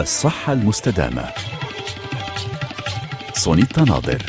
[0.00, 1.24] الصحة المستدامة.
[3.34, 4.22] سونيتا ناظر.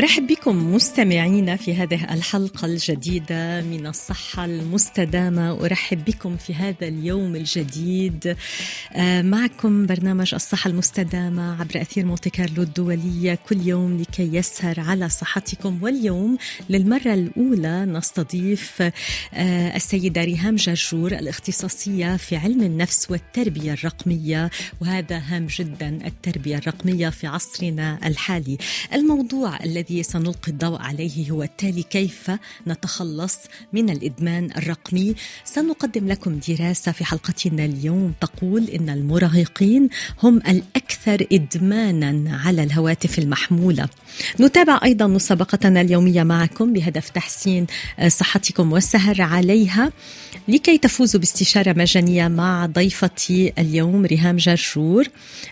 [0.00, 5.64] أرحب بكم مستمعينا في هذه الحلقة الجديدة من الصحة المستدامة.
[5.64, 8.36] أرحب بكم في هذا اليوم الجديد
[8.92, 13.38] آه، معكم برنامج الصحة المستدامة عبر أثير مونتي كارلو الدولية.
[13.48, 15.78] كل يوم لكي يسهر على صحتكم.
[15.82, 16.38] واليوم
[16.70, 18.82] للمرة الأولى نستضيف
[19.34, 24.50] آه، السيدة ريهام جرجور الاختصاصية في علم النفس والتربية الرقمية.
[24.80, 28.58] وهذا هام جدا التربية الرقمية في عصرنا الحالي.
[28.94, 32.30] الموضوع الذي الذي سنلقي الضوء عليه هو التالي كيف
[32.66, 33.38] نتخلص
[33.72, 39.88] من الإدمان الرقمي؟ سنقدم لكم دراسة في حلقتنا اليوم تقول إن المراهقين
[40.22, 43.88] هم الأكثر إدمانا على الهواتف المحمولة.
[44.40, 47.66] نتابع أيضا مسابقتنا اليومية معكم بهدف تحسين
[48.08, 49.92] صحتكم والسهر عليها.
[50.48, 55.06] لكي تفوزوا باستشارة مجانية مع ضيفتي اليوم ريهام جرجور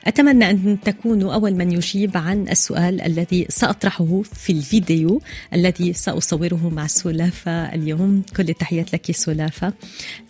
[0.07, 5.23] أتمنى أن تكونوا أول من يجيب عن السؤال الذي سأطرحه في الفيديو
[5.55, 8.23] الذي سأصوره مع سلافة اليوم.
[8.37, 9.73] كل التحيات لك سلافة.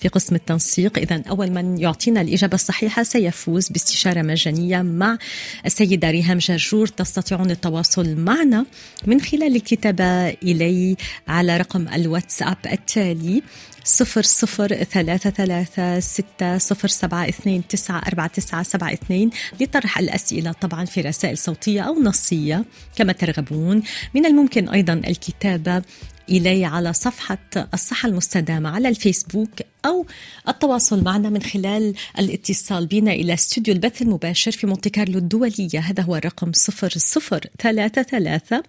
[0.00, 5.18] في قسم التنسيق إذا أول من يعطينا الإجابة الصحيحة سيفوز باستشارة مجانية مع
[5.66, 6.86] السيدة ريهام جرجور.
[6.86, 8.66] تستطيعون التواصل معنا
[9.06, 10.96] من خلال الكتابة إلي
[11.28, 13.42] على رقم الواتساب التالي
[13.84, 20.52] صفر صفر ثلاثة ثلاثة ستة صفر سبعة اثنين تسعة أربعة تسعة سبعة اثنين لطرح الأسئلة
[20.52, 22.64] طبعا في رسائل صوتية أو نصية.
[22.96, 23.82] كما ترغبون
[24.14, 25.82] من الممكن أيضا الكتابة
[26.30, 27.38] إلي على صفحة
[27.74, 29.50] الصحة المستدامة على الفيسبوك
[29.86, 30.06] أو
[30.48, 35.78] التواصل معنا من خلال الاتصال بنا إلى استوديو البث المباشر في مونتي كارلو الدولية.
[35.78, 38.62] هذا هو الرقم 0033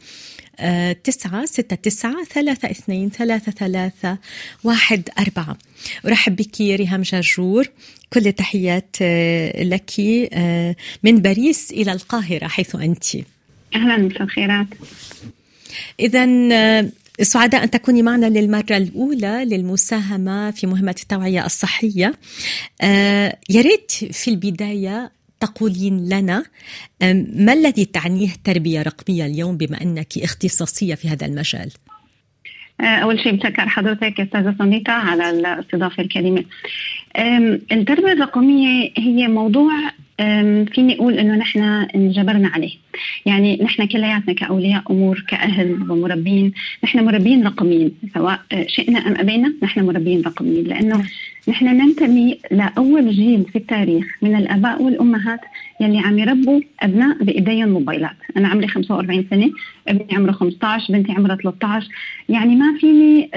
[1.04, 4.17] تسعة ستة تسعة ثلاثة اثنين ثلاثة ثلاثة
[4.64, 5.58] واحد أربعة.
[6.05, 7.70] أرحب بك ريهام جرجور
[8.14, 9.99] كل التحيات آه، لك
[10.33, 13.05] آه، من باريس إلى القاهرة حيث أنت.
[13.75, 14.67] أهلا مساء الخيرات
[15.99, 16.89] إذا آه،
[17.21, 22.13] سعداء أن تكوني معنا للمرة الأولى للمساهمة في مهمة التوعية الصحية.
[23.49, 26.43] يا ريت في البداية تقولين لنا
[27.35, 31.71] ما الذي تعنيه تربية رقمية اليوم بما أنك اختصاصية في هذا المجال؟
[32.81, 36.43] أه، أول شيء بشكر حضرتك أستاذة سونيتا على الاستضافة الكريمة.
[37.71, 39.71] التربية الرقمية هي موضوع
[40.73, 41.61] فيني أقول إنه نحن
[41.95, 42.71] انجبرنا عليه
[43.25, 46.53] يعني نحن كلياتنا كأولياء أمور كأهل ومربين
[46.83, 51.05] نحن مربين رقميين سواء شئنا أم أبينا نحن مربين رقميين لأنه.
[51.47, 55.39] نحن ننتمي لاول جيل في التاريخ من الآباء والأمهات
[55.81, 59.51] يلي عم يربوا أبناء بإيديهم موبايلات، أنا عمري 45 سنة،
[59.88, 61.84] ابني عمره 15، بنتي عمرها 13،
[62.30, 63.30] يعني ما فيني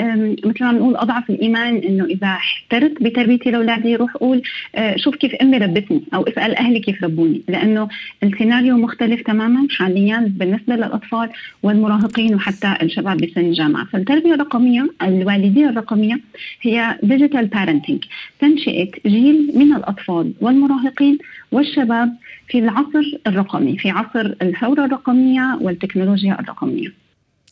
[0.44, 4.42] مثل ما بنقول أضعف الإيمان إنه إذا احترت بتربيتي لأولادي روح أقول
[4.74, 7.88] آه، شوف كيف أمي ربتني أو اسأل أهلي كيف ربوني، لأنه
[8.22, 11.28] السيناريو مختلف تماما حاليا بالنسبة للأطفال
[11.62, 16.20] والمراهقين وحتى الشباب بسن الجامعة، فالتربية الرقمية الوالدية الرقمية
[16.62, 18.04] هي digital parenting،
[18.40, 21.18] تنشئة جيل من الأطفال والمراهقين
[21.52, 22.16] والشباب
[22.48, 26.92] في العصر الرقمي في عصر الثورة الرقمية والتكنولوجيا الرقمية.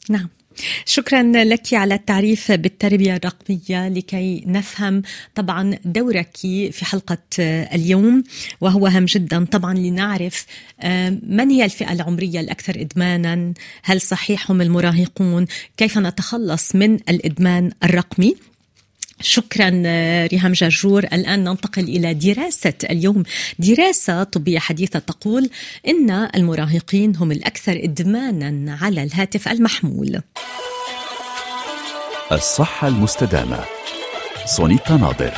[0.09, 0.29] نعم.
[0.85, 5.03] شكرا لك على التعريف بالتربية الرقمية لكي نفهم
[5.35, 6.37] طبعا دورك
[6.71, 7.19] في حلقة
[7.75, 8.25] اليوم
[8.61, 10.47] وهو هام جدا طبعا لنعرف
[10.81, 15.47] آه، من هي الفئة العمرية الأكثر إدمانا؟ هل صحيح هم المراهقون؟
[15.77, 18.37] كيف نتخلص من الإدمان الرقمي؟
[19.21, 19.69] شكرا
[20.27, 23.23] ريهام جرجور الآن ننتقل إلى دراسة اليوم.
[23.59, 25.51] دراسة طبية حديثة تقول
[25.89, 30.21] إن المراهقين هم الأكثر إدمانا على الهاتف المحمول.
[32.33, 33.65] الصحة المستدامة.
[34.47, 35.35] سونيتا ناظر.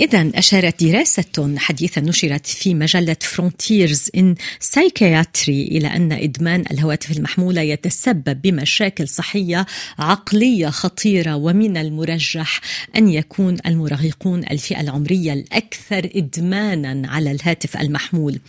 [0.00, 7.60] إذا أشارت دراسة حديثة نشرت في مجلة Frontiers in Psychiatry إلى أن إدمان الهواتف المحمولة
[7.60, 9.66] يتسبب بمشاكل صحية
[9.98, 12.60] عقلية خطيرة ومن المرجح
[12.96, 18.40] أن يكون المراهقون الفئة العمرية الأكثر إدمانا على الهاتف المحمول.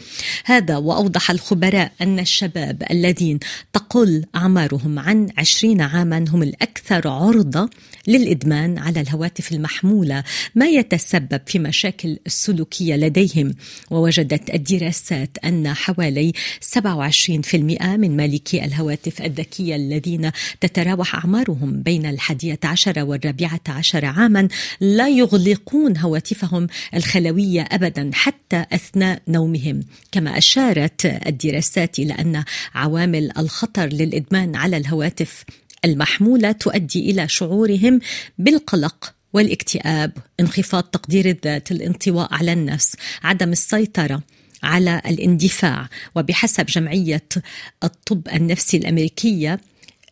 [0.46, 3.40] هذا وأوضح الخبراء أن الشباب الذين
[3.74, 7.70] تقل أعمارهم عن 20 عاما هم الأكثر عرضة
[8.08, 10.24] للإدمان على الهواتف المحمولة
[10.56, 13.54] ما يتسبب السبب في مشاكل السلوكية لديهم
[13.92, 16.34] ووجدت الدراسات أن حوالي
[16.76, 24.48] 27% من مالكي الهواتف الذكية الذين تتراوح أعمارهم بين الحادية عشر والرابعة عشر عاما
[24.82, 29.84] لا يغلقون هواتفهم الخلوية أبدا حتى أثناء نومهم.
[30.12, 32.44] كما أشارت الدراسات إلى أن
[32.74, 35.44] عوامل الخطر للإدمان على الهواتف
[35.86, 38.00] المحمولة تؤدي إلى شعورهم
[38.38, 44.22] بالقلق والاكتئاب انخفاض تقدير الذات الانطواء على النفس عدم السيطرة
[44.64, 45.90] على الاندفاع.
[46.16, 47.24] وبحسب جمعية
[47.84, 49.60] الطب النفسي الأمريكية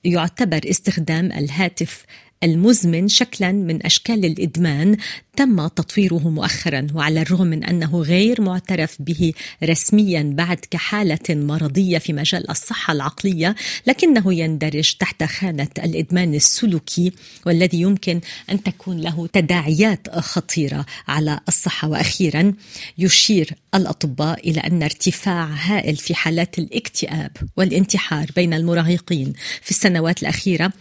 [0.04, 2.06] يعتبر استخدام الهاتف
[2.44, 4.98] المزمن شكلا من أشكال الإدمان
[5.40, 9.34] تم تطويره مؤخرا وعلى الرغم من أنه غير معترف به
[9.64, 13.56] رسميا بعد كحالة مرضية في مجال الصحة العقلية
[13.88, 17.12] لكنه يندرج تحت خانة الإدمان السلوكي
[17.46, 18.22] والذي يمكن
[18.52, 21.88] أن تكون له تداعيات خطيرة على الصحة.
[21.88, 22.54] وأخيرا
[22.98, 30.74] يشير الأطباء إلى أن ارتفاع هائل في حالات الاكتئاب والانتحار بين المراهقين في السنوات الأخيرة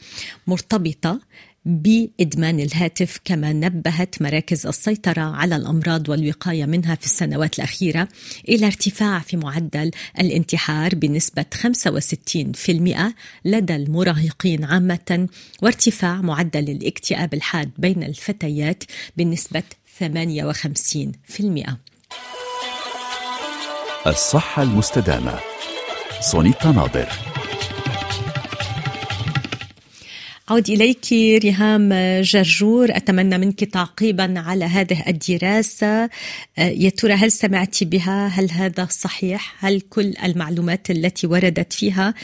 [0.47, 1.21] مرتبطة
[1.69, 8.09] بإدمان الهاتف كما نبهت مراكز السيطرة على الأمراض والوقاية منها في السنوات الأخيرة
[8.49, 11.67] إلى ارتفاع في معدل الانتحار بنسبة 65%
[13.44, 15.29] لدى المراهقين عامة
[15.62, 18.85] وارتفاع معدل الاكتئاب الحاد بين الفتيات
[19.17, 19.62] بنسبة
[20.00, 20.05] 58%.
[24.06, 25.38] الصحة المستدامة
[26.21, 27.09] سونيتا ناظر
[30.50, 36.11] أعود إليك ريهام جرجور أتمنى منك تعقيبا على هذه الدراسة.
[36.59, 42.15] يا ترى هل سمعت بها؟ هل هذا صحيح؟ هل كل المعلومات التي وردت فيها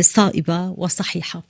[0.00, 1.42] صائبة وصحيحة؟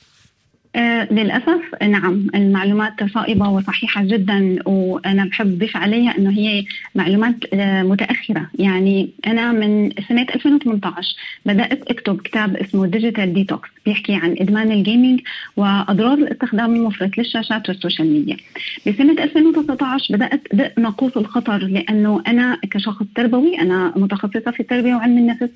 [0.76, 6.64] آه للأسف نعم المعلومات صائبة وصحيحة جدا وأنا بحب أضيف عليها أنه هي
[6.94, 8.50] معلومات آه متأخرة.
[8.58, 11.08] يعني أنا من سنة 2018
[11.46, 15.20] بدأت أكتب كتاب اسمه digital detox بيحكي عن إدمان ال gaming
[15.56, 18.36] وأضرار الاستخدام المفرط للشاشات وال social media.
[18.86, 25.18] بسنة 2019 بدأت دق ناقوس الخطر لأنه أنا كشخص تربوي أنا متخصصة في التربية وعلم
[25.18, 25.48] النفس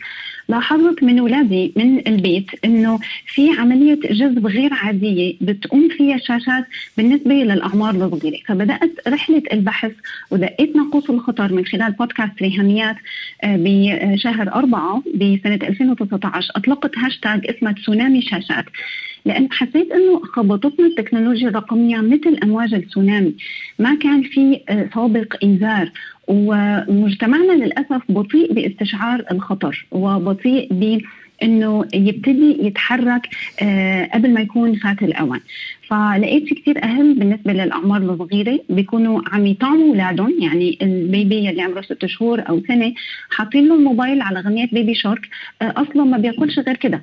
[0.49, 6.65] لاحظت من أولادي من البيت أنه في عملية جذب غير عادية عادية بتقوم فيها الشاشات
[6.97, 9.93] بالنسبة للأعمار الصغيرة فبدأت رحلة البحث
[10.31, 12.97] ودقيت ناقوس الخطر من خلال بودكاست ريهاميات
[13.45, 18.65] بشهر أربعة بسنة 2019 أطلقت هاشتاج اسمه تسونامي شاشات
[19.25, 23.35] لأن حسيت أنه خبطتنا التكنولوجيا الرقمية مثل أمواج التسونامي.
[23.79, 24.61] ما كان في
[24.95, 25.91] سابق إنذار
[26.29, 31.01] ومجتمعنا للأسف بطيء باستشعار الخطر وبطيء ب
[31.43, 33.29] إنه يبتدي يتحرك
[33.63, 35.41] آه قبل ما يكون فات الأوان.
[35.89, 40.35] فلقيت كثير أهل بالنسبة للأعمار الصغيرة بيكونوا عم يطعموا أولادهم.
[40.41, 42.95] يعني البيبي اللي عمره ست شهور أو سنة
[43.31, 45.29] حاطين له الموبايل على غنيه بيبي شارك.
[45.63, 47.03] آه أصلا ما بيأكلش غير كده.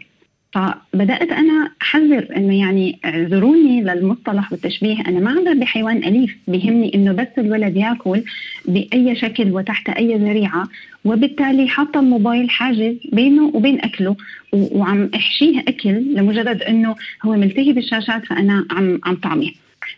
[0.53, 5.01] فبدأت أنا أحذر إنه يعني اعذروني للمصطلح والتشبيه.
[5.07, 8.23] أنا ما عم بحيوان أليف بيهمني إنه بس الولد يأكل
[8.65, 10.67] بأي شكل وتحت أي ذريعة
[11.05, 14.15] وبالتالي حاطة الموبايل حاجز بينه وبين أكله
[14.53, 16.95] وعم أحشيه أكل لمجرد إنه
[17.25, 19.51] هو ملتهي بالشاشات فأنا عم عم طعمه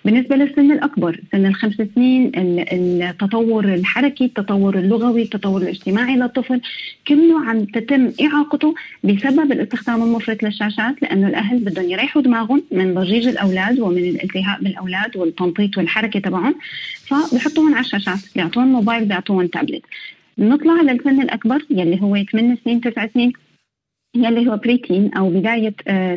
[0.06, 6.62] بالنسبة للسن الأكبر سن الخمس سنين التطور الحركي التطور اللغوي التطور الاجتماعي للطفل
[7.08, 13.28] كله عم تتم إعاقته بسبب الاستخدام المفرط للشاشات لأنه الأهل بدهم يريحوا دماغهم من ضجيج
[13.28, 16.56] الأولاد ومن الالتهاء بالأولاد والتنطيط والحركة تبعهم
[17.08, 19.84] فبحطوهم على الشاشات بيعطوهم موبايل بيعطوهم تابلت.
[20.38, 23.34] نطلع للسن الأكبر يلي هو 8 سنين 9 سنين.
[24.16, 25.74] يلي هو preteen أو بداية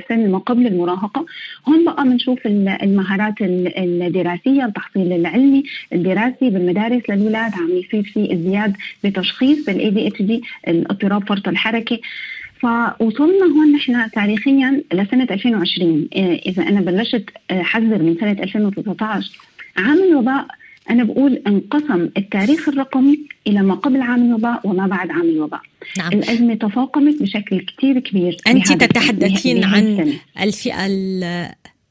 [0.08, 1.26] سن ما قبل المراهقة.
[1.68, 5.62] هون بقى بنشوف المهارات الدراسية التحصيل العلمي
[5.92, 7.02] الدراسي بالمدارس.
[7.10, 11.98] للاولاد عم يصير في ازدياد بتشخيص بال ADHD اضطراب فرط الحركة.
[12.60, 16.08] فوصلنا هون نحن تاريخيا لسنة 2020
[16.46, 19.30] إذا أنا بلشت حذر من سنة 2019
[19.76, 20.46] عام الوباء
[20.90, 25.60] أنا بقول انقسم التاريخ الرقمي إلى ما قبل عام الوباء وما بعد عام الوباء.
[25.98, 26.12] نعم.
[26.12, 28.36] الأزمة تفاقمت بشكل كتير كبير.
[28.46, 30.86] أنت تتحدثين عن الفئة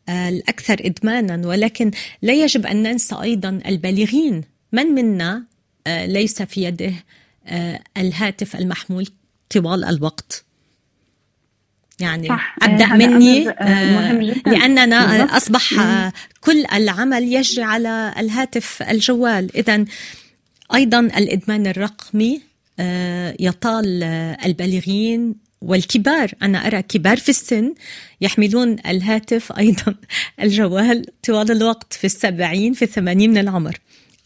[0.10, 4.44] الأكثر إدمانا ولكن لا يجب أن ننسى أيضا البالغين.
[4.72, 5.44] من منا
[5.88, 6.94] ليس في يده
[7.98, 9.08] الهاتف المحمول
[9.50, 10.46] طوال الوقت؟
[12.00, 12.56] يعني صح.
[12.62, 13.44] ابدا مني
[14.46, 14.98] لأننا
[15.38, 15.74] أصبح
[16.42, 19.56] كل العمل يجري على الهاتف الجوال.
[19.56, 19.86] اذا
[20.74, 22.42] أيضا الإدمان الرقمي
[23.40, 24.04] يطال
[24.46, 26.32] البالغين والكبار.
[26.42, 27.74] أنا أرى كبار في السن
[28.22, 29.96] يحملون الهاتف أيضا
[30.44, 33.78] الجوال طوال الوقت في السبعين في الثمانين من العمر.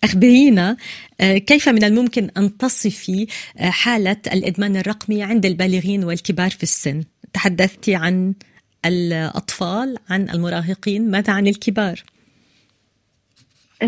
[0.03, 0.77] أخبرينا
[1.21, 7.03] آه، كيف من الممكن أن تصفي آه، حالة الإدمان الرقمي عند البالغين والكبار في السن؟
[7.33, 8.33] تحدثت عن
[8.85, 12.03] الأطفال عن المراهقين ماذا عن الكبار؟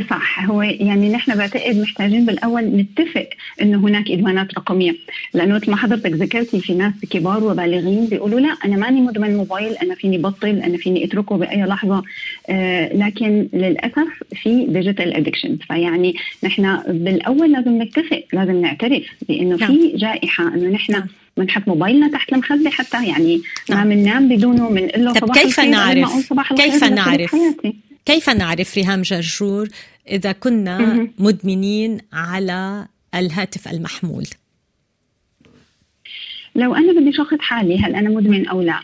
[0.10, 3.30] صح هو يعني نحن بعتقد محتاجين بالأول نتفق
[3.62, 4.96] إنه هناك ادمانات رقمية
[5.34, 9.74] لأنه مثل ما حضرتك ذكرتي في ناس كبار وبالغين بيقولوا لا أنا ماني مدمن موبايل
[9.74, 12.04] أنا فيني بطل أنا فيني أتركه بأي لحظة
[12.50, 19.64] آه لكن للأسف في digital addiction فيعني نحن بالأول لازم نتفق لازم نعترف بإنه في
[19.64, 19.96] نعم.
[19.96, 21.04] جائحة إنه نحن
[21.38, 21.68] بنحط.
[21.68, 24.30] موبايلنا تحت المخده حتى يعني ما بننام نعم.
[24.30, 27.36] بدونه بنقول له صباح كيف نعرف كيف نعرف
[28.06, 29.70] كيف نعرف ريهام جرجور
[30.10, 34.26] إذا كنا مدمنين على الهاتف المحمول
[36.56, 38.80] لو أنا بدي شخص حالي هل أنا مدمن أو لا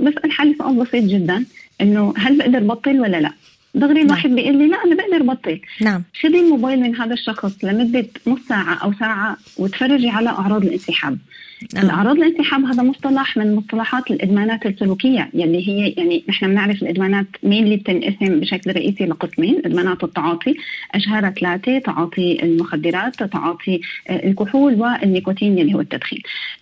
[0.00, 1.44] بسأل حالي سؤال بسيط جدا
[1.80, 3.32] إنه هل بقدر بطل ولا لا
[3.74, 4.06] دغري نعم.
[4.06, 4.36] الواحد نعم.
[4.36, 8.74] بيقول لي لا أنا بقدر بطل نعم خذي الموبايل من هذا الشخص لمدة نص ساعة
[8.74, 11.18] أو ساعة وتفرجي على أعراض الانسحاب.
[11.62, 17.64] الأعراض الانسحاب هذا مصطلح من مصطلحات الإدمانات السلوكية يلي هي يعني نحن بنعرف الإدمانات مين
[17.64, 20.54] اللي بتنقسم بشكل رئيسي لقسمين إدمانات التعاطي
[20.94, 26.20] اشهرها ثلاثة تعاطي المخدرات تعاطي آه، الكحول والنيكوتين اللي هو التدخين.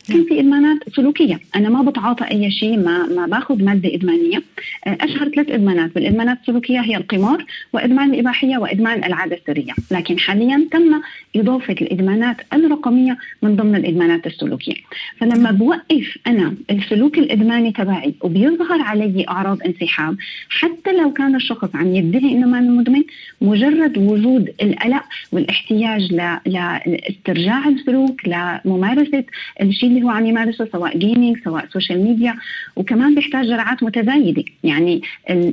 [0.08, 0.24] نعم.
[0.24, 1.40] في إدمانات سلوكية.
[1.56, 4.42] أنا ما بتعاطى أي شيء ما ما باخذ مادة إدمانية.
[4.86, 5.94] آه، أشهر ثلاث إدمانات.
[5.94, 9.72] بالإدمانات السلوكية هي القمار وإدمان الإباحية وإدمان العادة السرية.
[9.90, 11.00] لكن حاليا تم
[11.36, 14.83] إضافة الإدمانات الرقمية من ضمن الإدمانات السلوكية.
[15.18, 20.16] فلما بوقف أنا السلوك الإدماني تبعي وبيظهر علي أعراض انسحاب
[20.48, 23.02] حتى لو كان الشخص عم يدعي إنه ما مدمن
[23.40, 26.12] مجرد وجود القلق والاحتياج
[26.46, 29.24] لاسترجاع السلوك لممارسه
[29.62, 32.34] الشيء اللي هو عم يمارسه سواء gaming سواء social media
[32.76, 34.44] وكمان بيحتاج جرعات متزايدة.
[34.64, 35.02] يعني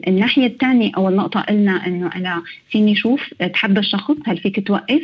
[0.08, 5.02] الناحية الثانية أو النقطة قلنا إنه أنا فيني شوف اتحدى الشخص هل فيك توقف؟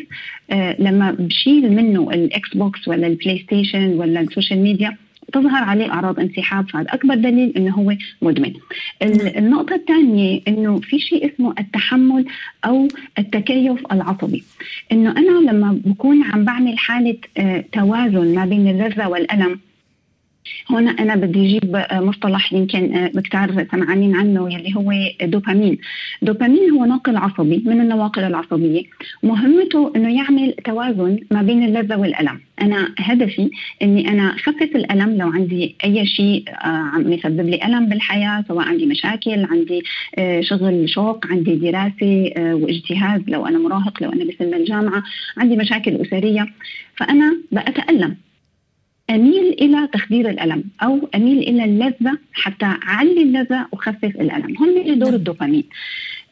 [0.52, 4.98] آه لما بشيل منه ال Xbox ولا ال PlayStation ولا ال social media
[5.34, 8.54] تظهر عليه أعراض انسحاب فهذا أكبر دليل إنه هو مدمن.
[9.02, 9.28] نعم.
[9.38, 12.26] النقطة الثانية إنه في شيء اسمه التحمل
[12.66, 12.88] أو
[13.20, 14.44] التكيف العصبي.
[14.92, 19.60] إنه أنا لما بكون عم بعمل حالة آه، توازن ما بين اللذه والألم
[20.70, 25.78] هنا أنا بدي أجيب مصطلح يمكن كثار سمعانين عنه يلي هو دوبامين.
[26.22, 28.84] دوبامين هو ناقل عصبي من النواقل العصبية.
[29.24, 32.40] مهمته إنه يعمل توازن ما بين اللذة والألم.
[32.62, 33.50] أنا هدفي
[33.82, 38.66] إني أنا خفف الألم لو عندي أي شيء آه، عم يسبب لي ألم بالحياة سواء
[38.66, 39.84] عندي مشاكل عندي
[40.18, 45.04] آه، شغل شوق عندي دراسة آه، واجتهاد لو أنا مراهق لو أنا بسن الجامعة
[45.38, 46.48] عندي مشاكل أسرية.
[46.96, 48.16] فأنا بتالم
[49.10, 54.56] أميل إلى تخدير الألم أو أميل إلى اللذة حتى أعلي اللذة وخفف الألم.
[54.60, 55.16] هم اللي دور نعم.
[55.16, 55.64] الدوبامين.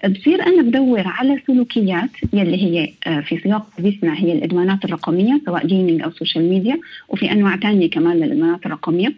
[0.10, 5.68] بصير أنا بدور على سلوكيات يلي هي آه، في سياق حديثنا هي الإدمانات الرقمية سواء
[5.68, 9.14] gaming أو social media وفي أنواع ثانية كمان للإدمانات الرقمية.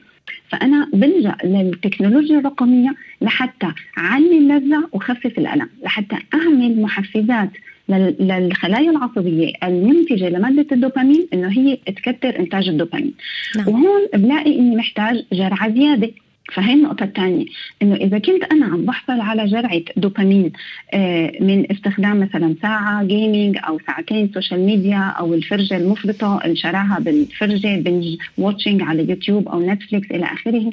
[0.49, 7.49] فأنا بلجأ للتكنولوجيا الرقمية لحتى أعلي اللذة وخفف الألم لحتى أعمل محفزات
[7.89, 13.13] للخلايا العصبية المنتجة لمادة الدوبامين إنه هي تكثر إنتاج الدوبامين.
[13.58, 13.67] نعم.
[13.67, 16.12] وهون بلاقي إني محتاج جرعة زيادة.
[16.53, 17.46] فهي النقطة الثانية
[17.82, 20.51] إنه إذا كنت أنا عم بحصل على جرعة دوبامين
[20.94, 27.79] آه، من استخدام مثلا ساعة gaming أو ساعتين social media أو الفرجة المفرطة الشراهة بالفرجة
[27.79, 30.72] binge watching على يوتيوب أو Netflix إلى آخره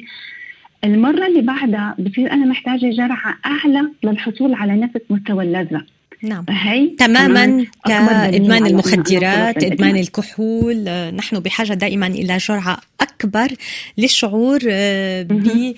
[0.83, 5.85] المرة اللي بعدها بصير أنا محتاجة جرعة أعلى للحصول على نفس مستوى اللذة.
[6.25, 6.45] نعم.
[6.49, 10.83] هي تماما كإدمان المخدرات إدمان الكحول
[11.15, 13.47] نحن بحاجة دائما إلى جرعة أكبر
[13.97, 15.73] للشعور آه، ب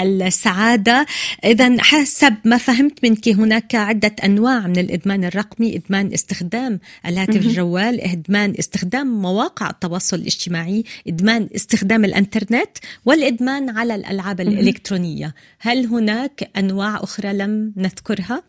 [0.00, 1.06] السعادة
[1.44, 5.76] إذا حسب ما فهمت منك هناك عدة أنواع من الإدمان الرقمي.
[5.76, 12.70] إدمان استخدام الهاتف الجوال إدمان استخدام مواقع التواصل الاجتماعي إدمان استخدام الأنترنت
[13.04, 15.34] والإدمان على الألعاب الإلكترونية.
[15.58, 18.42] هل هناك أنواع أخرى لم نذكرها؟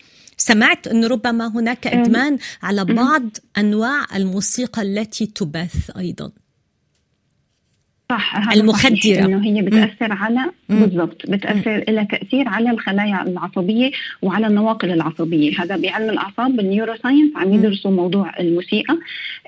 [0.49, 3.23] سمعت أن ربما هناك إدمان على بعض
[3.57, 6.31] أنواع الموسيقى التي تبث أيضا.
[8.11, 9.25] صح المخدرة.
[9.25, 15.61] إنه هي بتأثر على بالضبط بتأثر لها تأثير على الخلايا العصبية وعلى النواقل العصبية.
[15.61, 18.97] هذا بعلم الأعصاب بال neuroscience عم يدرسوا موضوع الموسيقى.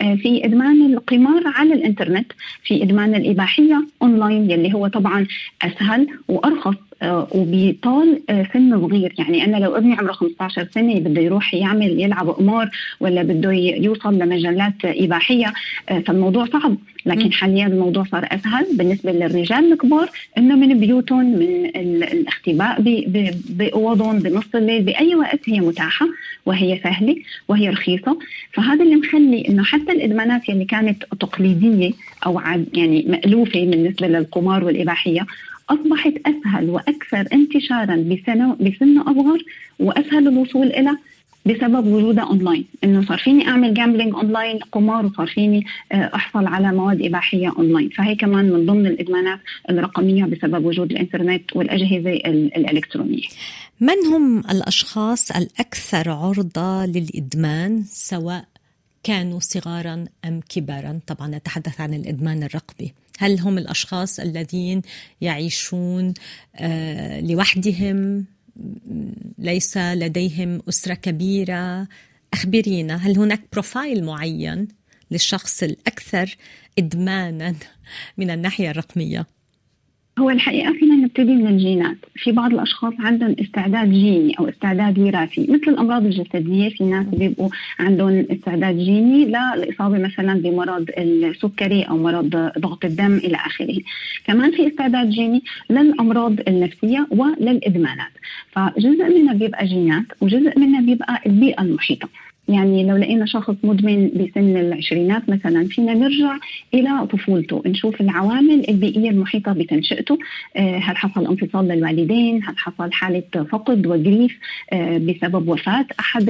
[0.01, 2.31] آه، في إدمان القمار على الإنترنت
[2.63, 5.27] في إدمان الإباحية أونلاين يلي هو طبعا
[5.61, 6.75] أسهل وأرخص.
[7.03, 9.13] وبيطال آه، سن صغير.
[9.17, 14.13] يعني أنا لو ابني عمره 15 سنة بده يروح يعمل يلعب قمار ولا بده يوصل
[14.19, 15.53] لمجلات إباحية
[15.89, 16.77] آه، فالموضوع صعب.
[17.05, 22.81] لكن حاليا الموضوع صار أسهل بالنسبة للرجال الكبار إنه من بيوتهم من الاختباء
[23.49, 26.07] بأوضهم بنص الليل بأي وقت هي متاحة
[26.45, 27.15] وهي سهلة
[27.47, 28.17] وهي رخيصة.
[28.51, 31.91] فهذا اللي مخلي إنه حتى الإدمانات اللي كانت تقليدية
[32.25, 32.41] أو
[32.73, 35.25] يعني مألوفة بالنسبة للقمار والإباحية
[35.69, 37.95] أصبحت أسهل وأكثر انتشارا
[38.59, 39.43] بسن أصغر
[39.79, 40.97] وأسهل الوصول إلى
[41.45, 42.65] بسبب وجودها أونلاين.
[42.83, 47.89] إنه صار فيني أعمل gambling online قمار وصار فيني آه، أحصل على مواد إباحية أونلاين.
[47.89, 52.13] فهي كمان من ضمن الإدمانات الرقمية بسبب وجود الإنترنت والأجهزة
[52.55, 53.27] الإلكترونية.
[53.79, 58.45] من هم الأشخاص الأكثر عرضة للإدمان سواء
[59.05, 62.93] كانوا صغارا أم كبارا؟ طبعا نتحدث عن الإدمان الرقمي.
[63.17, 64.81] هل هم الأشخاص الذين
[65.21, 66.13] يعيشون
[66.55, 68.25] آه، لوحدهم؟
[69.37, 71.87] ليس لديهم أسرة كبيرة؟
[72.33, 74.67] أخبرينا هل هناك بروفايل معين
[75.11, 76.35] للشخص الأكثر
[76.77, 77.55] ادمانا
[78.17, 79.27] من الناحية الرقمية؟
[80.19, 85.41] هو الحقيقة فينا نبتدي من الجينات، في بعض الأشخاص عندهم استعداد جيني أو استعداد وراثي،
[85.41, 92.51] مثل الأمراض الجسدية في ناس بيبقوا عندهم استعداد جيني للإصابة مثلا بمرض السكري أو مرض
[92.59, 93.77] ضغط الدم إلى آخره.
[94.27, 98.11] كمان في استعداد جيني للأمراض النفسية وللإدمانات،
[98.51, 102.09] فجزء منها بيبقى جينات وجزء منها بيبقى البيئة المحيطة.
[102.47, 106.37] يعني لو لقينا شخص مدمن بسن العشرينات مثلا فينا نرجع
[106.73, 110.19] إلى طفولته نشوف العوامل البيئية المحيطة بتنشئته.
[110.55, 114.37] آه، هل حصل انفصال للوالدين؟ هل حصل حالة فقد وجريف؟
[114.73, 116.29] آه، بسبب وفاة أحد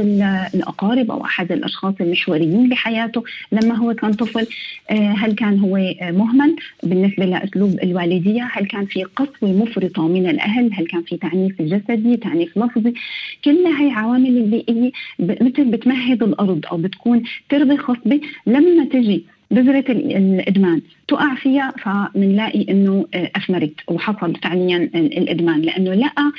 [0.53, 4.47] الأقارب أو أحد الأشخاص المحوريين بحياته لما هو كان طفل؟
[4.89, 10.69] آه، هل كان هو مهمل؟ بالنسبة لأسلوب الوالدية هل كان في قسوة مفرطة من الأهل؟
[10.73, 12.93] هل كان في تعنيف جسدي تعنيف لفظي؟
[13.45, 19.25] كل هي عوامل البيئية مثل بتمهد بتمهد الأرض أو بتكون تربه خصبه لما تجي.
[19.51, 20.81] بذرة الإدمان.
[21.07, 26.31] تقع فيها فبنلاقي إنه آه، أثمرت وحصل فعليا الإدمان لأنه لقى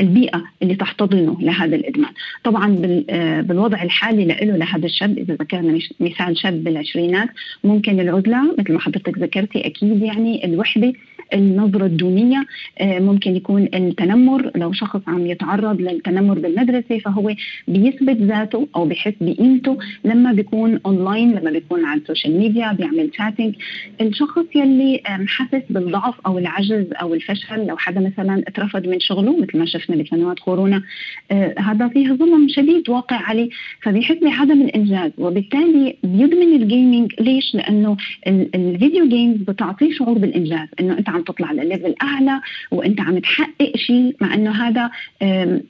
[0.00, 2.10] البيئة اللي تحتضنه لهذا الإدمان،
[2.44, 7.28] طبعا آه، بالوضع الحالي له لهذا الشاب إذا ذكرنا مثال شاب بالعشرينات
[7.64, 10.92] ممكن العزلة مثل ما حضرتك ذكرتي أكيد يعني الوحدة
[11.34, 12.46] النظرة الدونية
[12.80, 14.50] آه، ممكن يكون التنمر.
[14.56, 17.34] لو شخص عم يتعرض للتنمر بالمدرسة فهو
[17.68, 19.78] بيثبت ذاته أو بحس بقيمته.
[20.04, 23.54] لما بيكون أونلاين لما بيكون على ال social media بيعمل chatting
[24.00, 29.58] الشخص يلي حاسس بالضعف أو العجز أو الفشل لو حدا مثلا اترفض من شغله مثل
[29.58, 30.82] ما شفنا بسنوات كورونا
[31.30, 33.50] آه، هذا فيه ظلم شديد واقع عليه
[33.82, 40.68] فبيحس بعدم الإنجاز وبالتالي بيدمن ال gaming ليش؟ لأنه ال video games بتعطيه شعور بالإنجاز
[40.80, 44.90] إنه أنت عم تطلع لل level أعلى وأنت عم تحقق شيء مع إنه هذا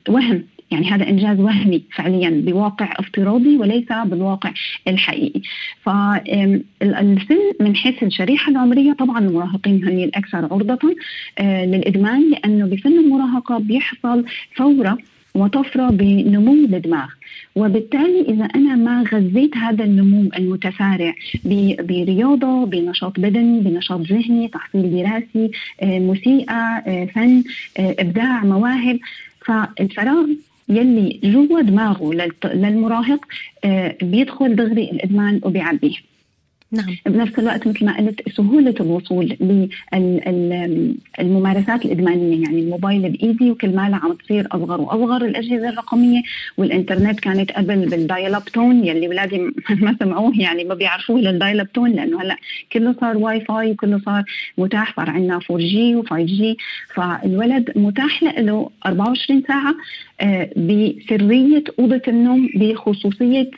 [0.09, 0.43] وهم.
[0.71, 4.53] يعني هذا إنجاز وهمي فعليا بواقع افتراضي وليس بالواقع
[4.89, 5.41] الحقيقي.
[5.83, 10.97] فالسن من حيث الشريحة العمرية طبعا المراهقين هم الاكثر عرضة
[11.39, 14.25] آه، للإدمان لأنه بسن المراهقة بيحصل
[14.57, 14.99] فورة
[15.35, 17.09] وطفرة بنمو الدماغ.
[17.57, 21.15] وبالتالي إذا أنا ما غذيت هذا النمو المتسارع
[21.85, 25.51] برياضة بنشاط بدني بنشاط ذهني تحصيل دراسي
[25.83, 27.43] آه، موسيقى آه، فن
[27.79, 28.99] إبداع مواهب
[29.47, 30.27] فالفراغ
[30.71, 33.25] يلي جوا دماغه للمراهق
[34.03, 35.97] بيدخل دغري الإدمان وبيعبيه
[36.73, 36.97] نعم.
[37.07, 39.37] بنفس الوقت مثل ما قلت سهولة الوصول
[41.19, 45.25] للممارسات الإدمانية يعني الموبايل بإيدي وكل ما عم تصير أصغر وأصغر.
[45.25, 46.23] الأجهزة الرقمية
[46.57, 49.39] والإنترنت كانت قبل بال dial up tone يلي ولادي
[49.85, 52.37] ما سمعوه يعني ما بيعرفوه لل dial up tone لأنه هلأ
[52.73, 54.25] كله صار واي فاي وكله صار
[54.59, 56.59] متاح صار عندنا 4 G و 5 G
[56.95, 59.75] فالولد متاح له 24 ساعة
[60.21, 63.51] آه، بسرية أوضة النوم بخصوصية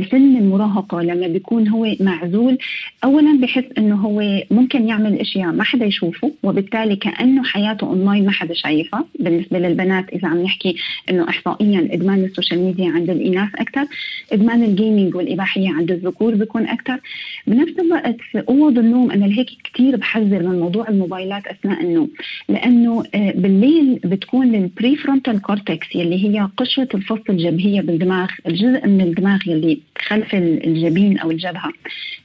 [0.00, 2.58] سن المراهقة لما بيكون هو معزول
[3.04, 8.30] اولا بحس إنه هو ممكن يعمل إشياء ما حدا يشوفه وبالتالي كأنه حياته اونلاين ما
[8.30, 9.04] حدا شايفها.
[9.20, 10.76] بالنسبة للبنات إذا عم نحكي
[11.10, 13.86] إنه احصائيا إدمان ال social media عند الإناث أكثر
[14.32, 17.00] إدمان ال gaming والإباحية عند الذكور بيكون أكثر
[17.46, 18.16] بنفس الوقت
[18.48, 22.10] أوض النوم أنا لهيك كثير بحذر من موضوع الموبايلات أثناء النوم
[22.48, 29.00] لأنه آه، بالليل بتكون ال prefrontal cortex يلي هي قشرة الفص الجبهية بالدماغ الجزء من
[29.00, 31.72] الدماغ يلي خلف الجبين أو الجبهة.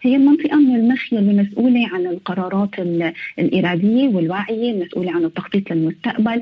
[0.01, 2.69] هي المنطقة من المخ اللي مسؤوله عن القرارات
[3.39, 6.41] الإرادية والواعيه المسؤوله عن التخطيط للمستقبل.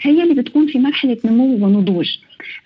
[0.00, 2.16] هي اللي بتكون في مرحلة نمو ونضوج.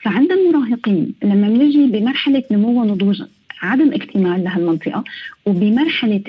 [0.02, 3.22] فعند المراهقين لما بنجي بمرحلة نمو ونضوج
[3.62, 5.04] عدم اكتمال لهالمنطقة
[5.46, 6.22] وبمرحلة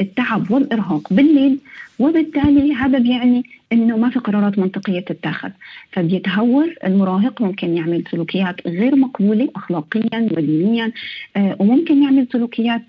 [0.00, 1.58] التعب والإرهاق بالليل
[1.98, 5.50] وبالتالي هذا بيعني إنه ما في قرارات منطقية تتاخذ.
[5.92, 10.92] فبيتهور المراهق ممكن يعمل سلوكيات غير مقبولة اخلاقيا ودينيا
[11.36, 12.82] آه، وممكن يعمل سلوكيات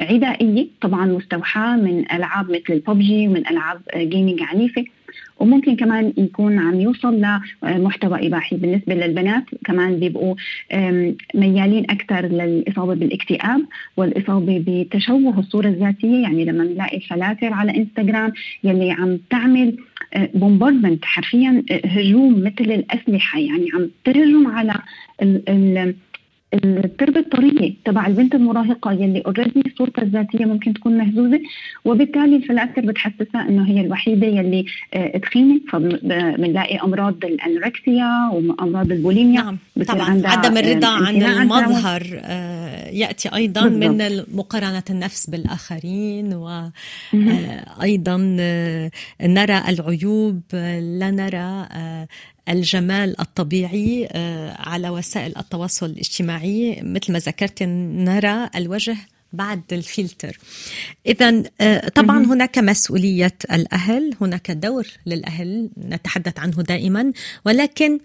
[0.00, 0.66] عدائية.
[0.80, 4.84] طبعا مستوحاة من ألعاب مثل الببجي ومن ألعاب جيمنج عنيفة.
[5.40, 7.22] وممكن كمان يكون عم يوصل
[7.62, 8.56] لمحتوى إباحي.
[8.56, 10.34] بالنسبة للبنات كمان بيبقوا
[11.34, 13.60] ميالين أكثر للإصابة بالاكتئاب
[13.96, 16.22] والإصابة بتشوه الصورة الذاتية.
[16.22, 18.32] يعني لما نلاقي filters على انستغرام
[18.64, 19.76] يلي عم تعمل
[20.34, 23.38] bombardment حرفيا آه، هجوم مثل الأسلحة.
[23.38, 24.74] يعني عم تهجم على
[26.54, 31.40] التربة الطرية تبع البنت المراهقة يلي already صورتها الذاتية ممكن تكون مهزوزة
[31.84, 38.92] وبالتالي ال filters بتحسسها إنه هي الوحيدة يلي آه، تخينة فبنلاقي أمراض ال anorexia وأمراض
[38.92, 44.02] البوليميا نعم طبعا عدم الرضا عن المظهر آه، يأتي أيضا بالضبط.
[44.02, 48.90] من مقارنة النفس بالآخرين وأيضا آه،
[49.22, 51.66] نرى العيوب لا نرى
[52.48, 58.96] الجمال الطبيعي آه، على وسائل التواصل الاجتماعي مثل ما ذكرت نرى الوجه
[59.32, 60.38] بعد الفلتر.
[61.06, 67.12] اذا آه، طبعا هناك مسؤولية الأهل هناك دور للأهل نتحدث عنه دائما
[67.44, 67.98] ولكن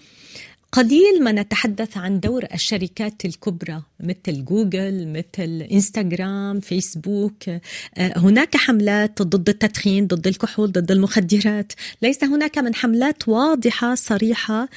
[0.71, 7.49] قليل ما نتحدث عن دور الشركات الكبرى مثل جوجل مثل إنستغرام فيسبوك.
[7.49, 7.59] آه،
[7.97, 11.73] هناك حملات ضد التدخين ضد الكحول ضد المخدرات.
[12.01, 14.69] ليس هناك من حملات واضحة صريحة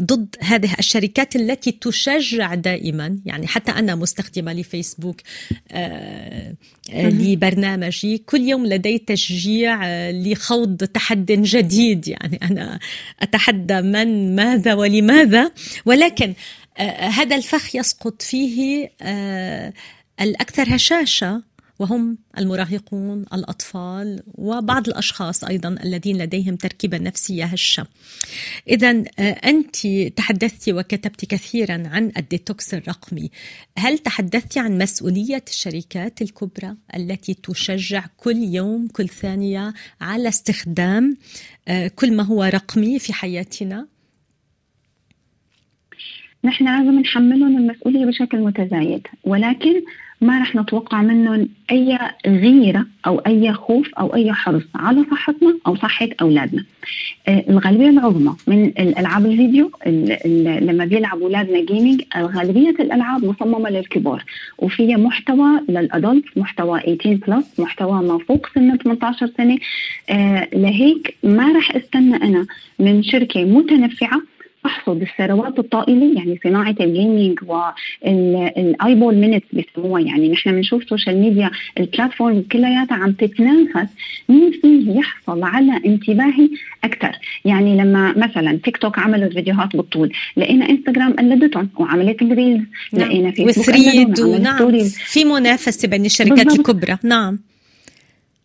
[0.00, 3.18] ضد هذه الشركات التي تشجع دائما.
[3.26, 5.20] يعني حتى أنا مستخدمة لفيسبوك
[5.70, 6.54] آه،
[6.94, 8.18] لبرنامجي.
[8.18, 12.08] كل يوم لدي تشجيع آه، لخوض تحد جديد.
[12.08, 12.78] يعني أنا
[13.20, 15.52] أتحدى من ماذا ولماذا؟
[15.84, 16.34] ولكن
[16.78, 19.72] آه، هذا الفخ يسقط فيه آه،
[20.20, 21.42] الأكثر هشاشة
[21.78, 27.86] وهم المراهقون الأطفال وبعض الأشخاص أيضا الذين لديهم تركيبة نفسية هشة.
[28.68, 29.86] إذا آه، أنت
[30.16, 33.30] تحدثت وكتبت كثيرا عن الديتوكس الرقمي.
[33.78, 41.16] هل تحدثت عن مسؤولية الشركات الكبرى التي تشجع كل يوم كل ثانية على استخدام
[41.94, 43.86] كل ما هو رقمي في حياتنا؟
[46.44, 49.82] نحن لازم نحملهم المسؤولية بشكل متزايد ولكن
[50.20, 55.76] ما رح نتوقع منهم أي غيرة أو أي خوف أو أي حرص على صحتنا أو
[55.76, 56.64] صحة أولادنا.
[57.28, 59.70] آه، الغالبية العظمى من الألعاب الفيديو
[60.66, 64.24] لما بيلعبوا أولادنا gaming غالبية الألعاب مصممة للكبار
[64.58, 69.58] وفيها محتوى لل adult محتوى 18 plus محتوى ما فوق سن 18 سنة.
[70.10, 72.46] آه، لهيك ما رح استنى أنا
[72.78, 74.22] من شركة متنفعة
[74.66, 81.16] تحصد الثروات الطائلة يعني صناعة ال gaming وال eyeball minutes بيسموها يعني نحن بنشوف social
[81.20, 83.88] media ال platform كلياتها عم تتنافس
[84.28, 86.48] مين فيه يحصل على انتباهي
[86.84, 92.64] أكثر يعني لما مثلا تيك توك عملوا فيديوهات بالطول لقينا انستغرام قلدتهم وعملت ال reels
[92.92, 93.08] نعم.
[93.08, 96.70] لقينا فيسبوك ونعم في منافسة بين الشركات بالضبط.
[96.70, 96.98] الكبرى.
[97.02, 97.38] نعم.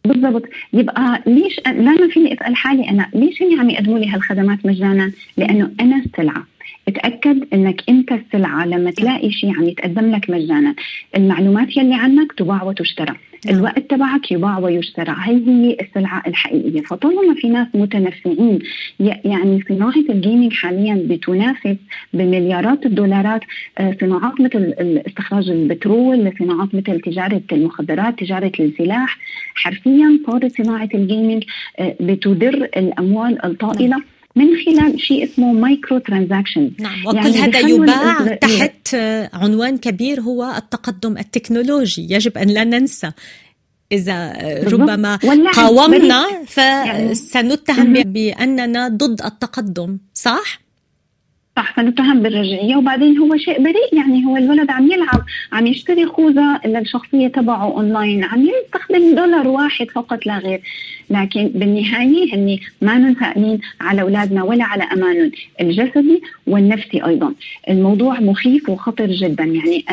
[0.05, 5.11] بالضبط يبقى ليش دائما فيني أسأل حالي أنا ليش هني عم يقدموا لي هالخدمات مجانا؟
[5.37, 6.43] لأنه أنا السلعه
[6.87, 10.75] اتأكد إنك أنت السلعه لما تلاقي شيء عم يتقدم لك مجانا
[11.17, 13.13] المعلومات يلي عنك تباع وتشترى.
[13.49, 15.15] الوقت تبعك يباع ويشترى.
[15.23, 16.81] هي هي السلعة الحقيقية.
[16.81, 18.59] فطالما في ناس متنفعين
[18.99, 21.75] يعني صناعة الجيمنج حاليا بتنافس
[22.13, 23.41] بمليارات الدولارات
[23.77, 24.73] آه، صناعات مثل
[25.07, 29.17] استخراج البترول صناعات مثل تجارة المخدرات تجارة السلاح
[29.55, 31.43] حرفيا صارت صناعة ال gaming
[31.79, 33.87] آه، بتدر الأموال الطائلة.
[33.87, 34.14] نعم.
[34.35, 38.95] من خلال شيء اسمه microtransaction نعم وكل يعني هذا يباع تحت
[39.33, 42.07] عنوان كبير هو التقدم التكنولوجي.
[42.09, 43.11] يجب أن لا ننسى.
[43.91, 44.33] إذا
[44.67, 45.15] ربما
[45.53, 46.25] قاومنا
[46.85, 50.64] يعني فسنتهم بأننا ضد التقدم صح؟
[51.55, 52.75] صح فنتهم بالرجعية.
[52.75, 58.23] وبعدين هو شيء بريء يعني هو الولد عم يلعب عم يشتري خوذة للشخصية تبعه أونلاين
[58.23, 60.61] عم يستخدم دولار واحد فقط لا غير.
[61.09, 67.33] لكن بالنهاية هني ما سائلين على أولادنا ولا على أمانهم الجسدي والنفسي أيضا.
[67.69, 69.43] الموضوع مخيف وخطر جدا.
[69.43, 69.85] يعني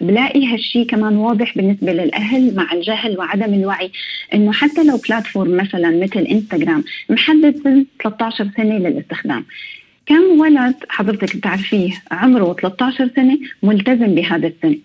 [0.00, 3.90] بلاقي هالشيء كمان واضح بالنسبة للأهل مع الجهل وعدم الوعي
[4.34, 9.44] إنه حتى لو بلاتفورم مثلا مثل انستغرام محدد سن 13 سنة للاستخدام.
[10.06, 14.78] كم ولد حضرتك بتعرفيه عمره 13 سنة ملتزم بهذا السن؟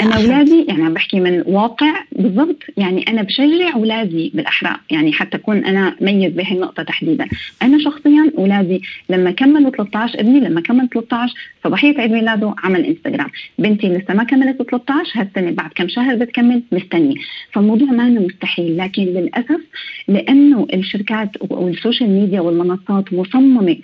[0.00, 5.36] أنا أولادي يعني عم بحكي من واقع بالضبط يعني أنا بشجع أولادي بالأحرى يعني حتى
[5.36, 7.28] أكون أنا ميز بهي النقطة تحديدا.
[7.62, 11.34] أنا شخصيا أولادي لما كملوا 13 ابني لما كمل 13
[11.64, 13.30] صباحية عيد ميلاده عمل إنستغرام.
[13.58, 17.14] بنتي لسه ما كملت 13 هالسنة بعد كم شهر بتكمل مستني
[17.52, 19.60] فالموضوع ما مستحيل لكن للأسف
[20.08, 23.76] لأنه الشركات وال social media والمنصات مصممة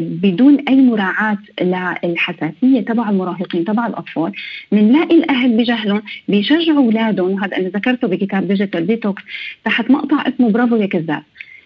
[0.00, 4.32] بدون أي مراعاة للحساسية تبع المراهقين تبع الأطفال
[4.72, 7.30] بنلاقي الاهل بجهلهم بيشجعوا أولادهم.
[7.30, 9.22] وهذا أنا ذكرته بكتاب Digital Detox
[9.64, 11.22] تحت مقطع اسمه برافو يا كذاب.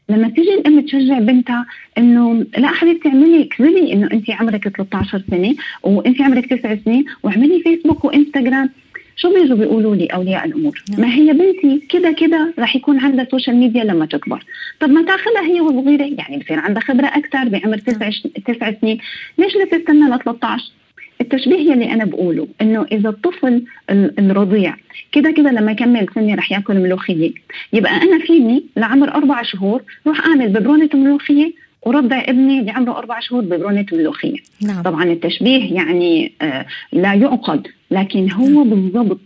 [0.08, 1.66] لما تيجي الأم تشجع بنتها
[1.98, 7.60] إنه لا حبيبتي اعملي اكذبي إنه انت عمرك 13 سنة وانت عمرك 9 سنين واعملي
[7.60, 8.70] فيسبوك وإنستغرام.
[9.16, 11.00] شو بيجوا بيقولوا لي أولياء الأمور؟ نعم.
[11.00, 14.44] ما هي بنتي كده كده رح يكون عندها social media لما تكبر.
[14.80, 18.12] طب ما تاخذها هي وصغيره يعني بصير عندها خبرة أكثر بعمر تسع نعم.
[18.46, 18.98] تسع سنين.
[19.38, 20.64] ليش لا تستنى ل 13
[21.20, 24.76] التشبيه يلي أنا بقوله إنه إذا الطفل الرضيع
[25.12, 27.32] كده كده لما يكمل سنة رح ياكل ملوخية.
[27.72, 31.52] يبقى أنا فيني لعمر أربع شهور روح أعمل ببرونة ملوخية؟
[31.86, 34.82] ورضع ابني اللي عمره أربع شهور ببرونه ملوخيه نعم.
[34.82, 38.70] طبعا التشبيه يعني آه لا يعقد لكن هو نعم.
[38.70, 39.20] بالضبط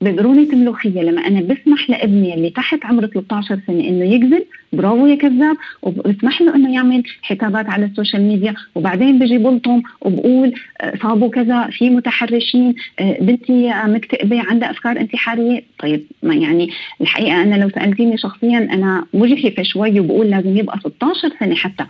[0.00, 5.14] ببرونة ملوخية لما أنا بسمح لابني اللي تحت عمر 13 سنة إنه يكذب برافو يا
[5.14, 10.96] كذاب وبسمح له إنه يعمل حسابات على ال social media وبعدين بجي بلطم وبقول آه،
[11.02, 15.62] صابوا كذا في متحرشين آه، بنتي مكتئبة عندها أفكار انتحارية.
[15.78, 21.30] طيب ما يعني الحقيقة أنا لو سألتيني شخصيا أنا مجحفة شوي وبقول لازم يبقى 16
[21.40, 21.84] سنة حتى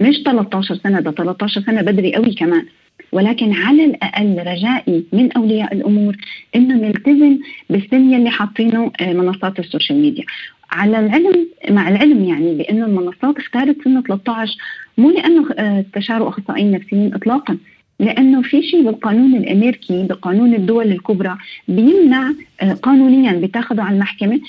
[0.00, 2.66] مش 13 سنة ده 13 سنة بدري قوي كمان.
[3.12, 6.16] ولكن على الأقل رجائي من أولياء الأمور
[6.56, 7.38] انه نلتزم
[7.70, 10.24] بالسن اللي حاطينه آه، منصات السوشيال ميديا.
[10.70, 14.56] على العلم مع العلم يعني بأنه المنصات اختارت سن 13
[14.98, 17.58] مو لأنه آه، استشاروا أخصائيين نفسيين اطلاقا
[18.00, 21.36] لأنه في شيء بالقانون الأمريكي بقانون الدول الكبرى
[21.68, 24.40] بيمنع آه، قانونيا بتاخذه على المحكمة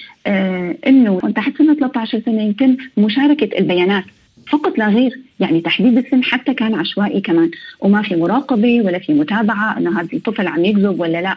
[0.87, 4.03] إنه تحت سن 13 سنة يتم مشاركة البيانات.
[4.47, 5.19] فقط لا غير.
[5.39, 7.51] يعني تحديد السن حتى كان عشوائي كمان.
[7.79, 11.35] وما في مراقبة ولا في متابعة إنه هذا الطفل عم يكذب ولا لا.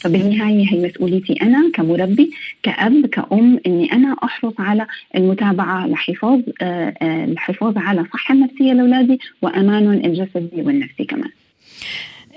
[0.00, 2.30] فبالنهاية هي مسؤوليتي أنا كمربي
[2.62, 9.18] كأب كأم إني أنا أحرص على المتابعة لحفاظ آه، آه، الحفاظ على الصحه النفسيه لأولادي
[9.42, 11.30] وأمانهم الجسدي والنفسي كمان.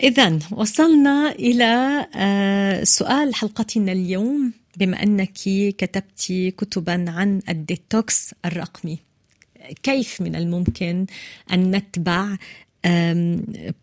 [0.04, 4.54] إذا وصلنا إلى آه، سؤال حلقتنا اليوم.
[4.78, 5.34] بما أنك
[5.78, 9.11] كتبتي كتبا عن الديتوكس الرقمي.
[9.84, 11.06] كيف من الممكن
[11.54, 12.36] أن نتبع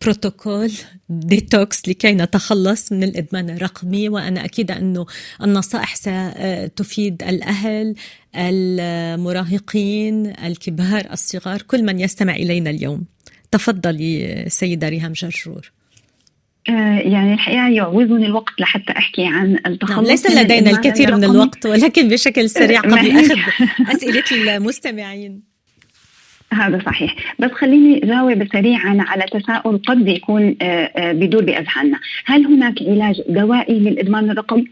[0.03, 0.73] بروتوكول
[1.09, 5.07] ديتوكس لكي نتخلص من الإدمان الرقمي؟ وأنا أكيد أنه
[5.43, 7.95] النصائح ستفيد الأهل
[8.37, 13.05] المراهقين الكبار الصغار كل من يستمع إلينا اليوم.
[13.51, 15.73] تفضلي سيدة ريهام جرجور.
[16.69, 21.67] آه، يعني الحقيقة يعوزني الوقت لحتى أحكي عن التخلص نعم ليس لدينا الكثير من الوقت
[21.67, 23.38] ولكن بشكل سريع قبل اخذ
[23.97, 25.48] أسئلة المستمعين.
[26.53, 27.17] هذا صحيح.
[27.39, 31.99] بس خليني جاوب سريعا على تساؤل قد يكون آه، آه، بدور بأذهاننا.
[32.25, 34.65] هل هناك علاج دوائي للإدمان الرقمي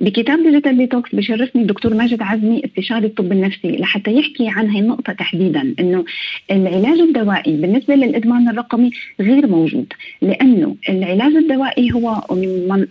[0.00, 5.12] بكتاب digital detox بشرفني الدكتور ماجد عزمي استشاري الطب النفسي لحتى يحكي عن هي النقطة
[5.12, 6.04] تحديدا إنه
[6.50, 8.90] العلاج الدوائي بالنسبة للإدمان الرقمي
[9.20, 12.22] غير موجود لأنه العلاج الدوائي هو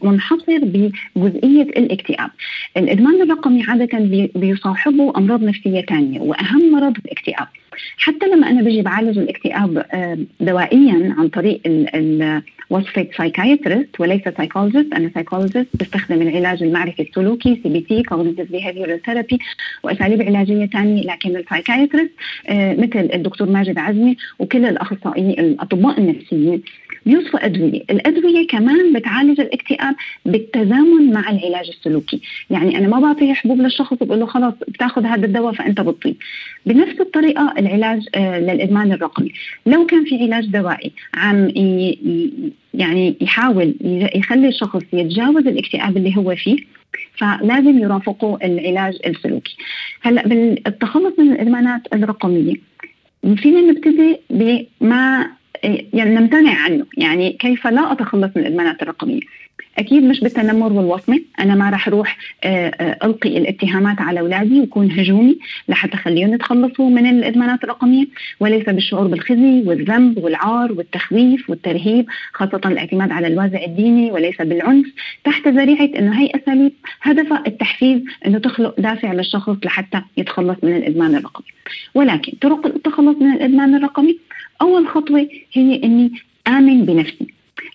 [0.03, 2.29] منحصر بجزئية الاكتئاب.
[2.77, 3.99] الإدمان الرقمي عادة
[4.35, 7.47] بيصاحبه أمراض نفسية ثانية وأهم مرض الاكتئاب.
[7.97, 11.61] حتى لما أنا بجي بعالج الاكتئاب آه، دوائيا عن طريق
[12.69, 19.39] وصفة psychiatrist وليس psychologist أنا psychologist بستخدم العلاج المعرفي السلوكي CBT cognitive behavioral therapy
[19.83, 22.11] وأساليب علاجية ثانية لكن ال psychiatrist
[22.47, 26.61] آه، مثل الدكتور ماجد عزمي وكل الاخصائيين الأطباء النفسيين.
[27.05, 33.61] بيوصفوا أدوية، الأدوية كمان بتعالج الاكتئاب بالتزامن مع العلاج السلوكي، يعني أنا ما بعطي حبوب
[33.61, 36.15] للشخص وبقول له خلص بتاخذ هذا الدواء فأنت بتطيب.
[36.65, 39.31] بنفس الطريقة العلاج آه، للإدمان الرقمي،
[39.65, 41.49] لو كان في علاج دوائي عم
[42.73, 43.75] يعني يحاول
[44.15, 46.57] يخلي الشخص يتجاوز الاكتئاب اللي هو فيه
[47.17, 49.55] فلازم يرافقه العلاج السلوكي.
[50.01, 52.53] هلأ بالتخلص من الإدمانات الرقمية
[53.35, 55.29] فينا نبتدي بما
[55.93, 56.85] نمتنع عنه.
[56.97, 59.19] يعني كيف لا أتخلص من الإدمانات الرقمية؟
[59.77, 64.91] أكيد مش بالتنمر والوصمه أنا ما راح أروح آه، آه، ألقي الاتهامات على أولادي ويكون
[64.91, 68.05] هجومي لحتى أخليهم يتخلصوا من الإدمانات الرقمية.
[68.39, 74.85] وليس بالشعور بالخزي والذنب والعار والتخويف والترهيب خاصة الاعتماد على الوازع الديني وليس بالعنف.
[75.23, 81.15] تحت ذريعة إنه هي أساليب هدفها التحفيز إنه تخلق دافع للشخص لحتى يتخلص من الإدمان
[81.15, 81.47] الرقمي.
[81.95, 84.17] ولكن طرق التخلص من الإدمان الرقمي
[84.61, 86.11] أول خطوة هي إني
[86.47, 87.27] آمن بنفسي.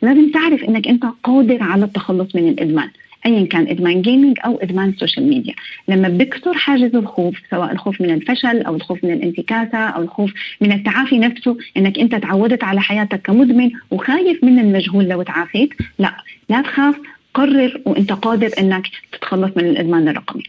[0.03, 2.91] لازم تعرف إنك أنت قادر على التخلص من الإدمان
[3.27, 5.55] ايا كان إدمان gaming أو إدمان social media
[5.89, 10.73] لما بكسر حاجز الخوف سواء الخوف من الفشل أو الخوف من الانتكاسة أو الخوف من
[10.73, 16.15] التعافي نفسه إنك أنت تعودت على حياتك كمدمن وخايف من المجهول لو تعافيت لا
[16.49, 16.97] لا تخاف
[17.35, 20.43] قرر وأنت قادر إنك تتخلص من الإدمان الرقمي.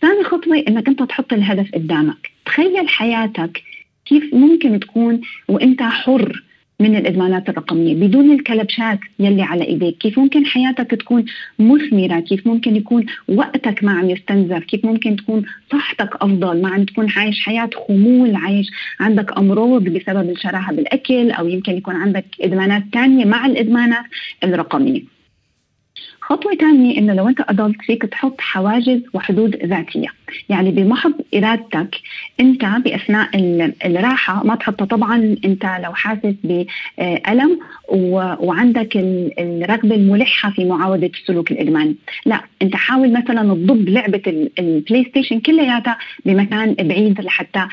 [0.00, 2.30] ثاني خطوة إنك أنت تحط الهدف قدامك.
[2.46, 3.62] تخيل حياتك
[4.06, 6.42] كيف ممكن تكون وإنت حر
[6.80, 11.24] من الإدمانات الرقمية بدون الكلبشات يلي على إيديك، كيف ممكن حياتك تكون
[11.58, 16.84] مثمرة، كيف ممكن يكون وقتك ما عم يستنزف، كيف ممكن تكون صحتك أفضل، ما عم
[16.84, 18.66] تكون عايش حياة خمول، عايش
[19.00, 24.04] عندك أمراض بسبب الشراهة بالأكل أو يمكن يكون عندك إدمانات ثانية مع الإدمانات
[24.44, 25.11] الرقمية.
[26.22, 30.08] خطوة ثانية إنه لو أنت أدلت فيك تحط حواجز وحدود ذاتية.
[30.48, 32.00] يعني بمحض إرادتك
[32.40, 33.30] أنت بأثناء
[33.84, 34.84] الراحة ما تحطها.
[34.84, 37.58] طبعا أنت لو حاسس بألم
[38.40, 38.96] وعندك
[39.38, 45.98] الرغبة الملحة في معاودة السلوك الإدماني لا أنت حاول مثلا تضب لعبة ال PlayStation كلياتها
[46.24, 47.66] بمكان بعيد لحتى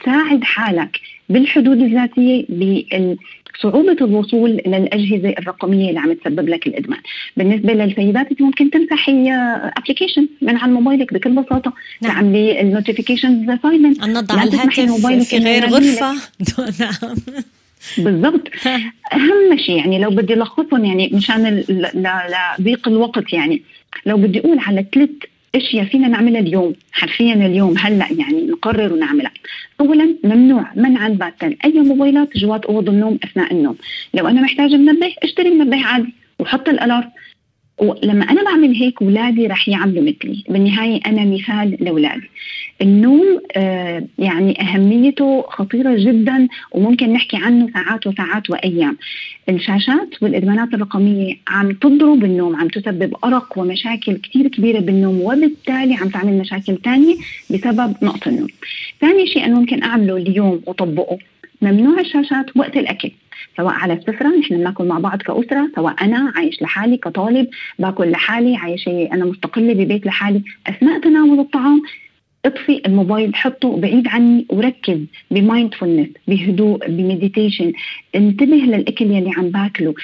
[0.00, 2.44] تساعد حالك بالحدود الذاتية
[3.62, 7.00] صعوبة الوصول للأجهزة الرقمية اللي عم تسبب لك الإدمان.
[7.36, 9.32] بالنسبة للسيدات أنت ممكن تمسحي
[9.76, 11.72] application من على موبايلك بكل بساطة.
[12.02, 12.12] نعم.
[12.12, 16.14] تعملي ال notifications silent نضع الهاتف في غير غرفة.
[16.80, 17.16] نعم.
[17.98, 18.48] بالضبط.
[19.12, 21.64] أهم شيء يعني لو بدي ألخصهم يعني مشان
[22.58, 23.62] لضيق الوقت يعني.
[24.06, 25.10] لو بدي أقول على ثلاث
[25.56, 29.32] إشياء فينا نعملها اليوم حرفيا اليوم هلأ يعني نقرر ونعملها.
[29.80, 33.76] اولا ممنوع منعا باتا أي موبايلات جوات اوض النوم أثناء النوم.
[34.14, 37.10] لو أنا محتاجة منبه أشتري منبه عادي وحط الألارم.
[37.78, 40.44] ولما أنا بعمل هيك اولادي رح يعملوا مثلي.
[40.48, 42.30] بالنهاية أنا مثال لاولادي
[42.82, 48.96] النوم آه يعني أهميته خطيرة جدا وممكن نحكي عنه ساعات وساعات وأيام.
[49.48, 56.08] الشاشات والإدمانات الرقمية عم تضرب النوم عم تسبب أرق ومشاكل كثير كبيرة بالنوم وبالتالي عم
[56.08, 57.14] تعمل مشاكل ثانية
[57.50, 58.48] بسبب نقص النوم.
[59.00, 61.18] ثاني شيء أنا ممكن أعمله اليوم وطبقه
[61.62, 63.10] ممنوع الشاشات وقت الأكل.
[63.56, 67.46] سواء على السفرة نحن بناكل مع بعض كأسرة سواء أنا عايش لحالي كطالب
[67.78, 70.42] باكل لحالي عايشة أنا مستقلة ببيت لحالي.
[70.66, 71.82] أثناء تناول الطعام
[72.44, 74.98] اطفي الموبايل حطه بعيد عني وركز
[75.30, 77.72] ب mindfulness بهدوء ب meditation.
[78.14, 79.94] انتبه للأكل يلي عم باكله.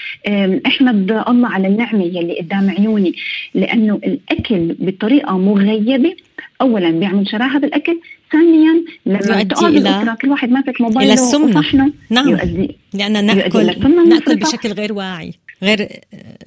[0.66, 3.14] أحمد الله على النعمة يلي قدام عيوني.
[3.54, 6.14] لأنه الأكل بطريقة مغيبة
[6.60, 8.00] اولا بيعمل شراهه بالاكل
[8.32, 11.92] ثانيا لما تقعد الأسرة كل واحد ماسك موبايله إلى السمنة.
[12.10, 12.28] نعم.
[12.28, 12.76] يؤدي.
[12.94, 13.66] لأن ناكل
[14.08, 15.34] نأكل بشكل غير واعي.
[15.62, 16.00] غير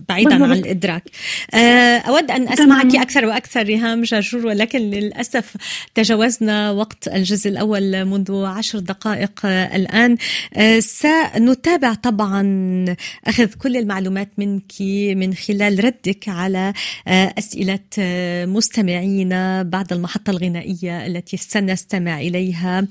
[0.09, 1.03] بعيدا عن الإدراك.
[1.53, 5.57] آه، أود أن أسمعك أكثر وأكثر ريهام جاجور ولكن للأسف
[5.95, 10.17] تجاوزنا وقت الجزء الأول منذ عشر دقائق الآن.
[10.53, 12.45] آه، سنتابع طبعا
[13.27, 14.81] أخذ كل المعلومات منك
[15.17, 16.73] من خلال ردك على
[17.07, 17.79] آه، أسئلة
[18.45, 22.87] مستمعينا بعد المحطة الغنائية التي سنستمع إليها.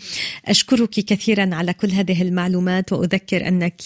[0.46, 3.82] أشكرك كثيرا على كل هذه المعلومات وأذكر أنك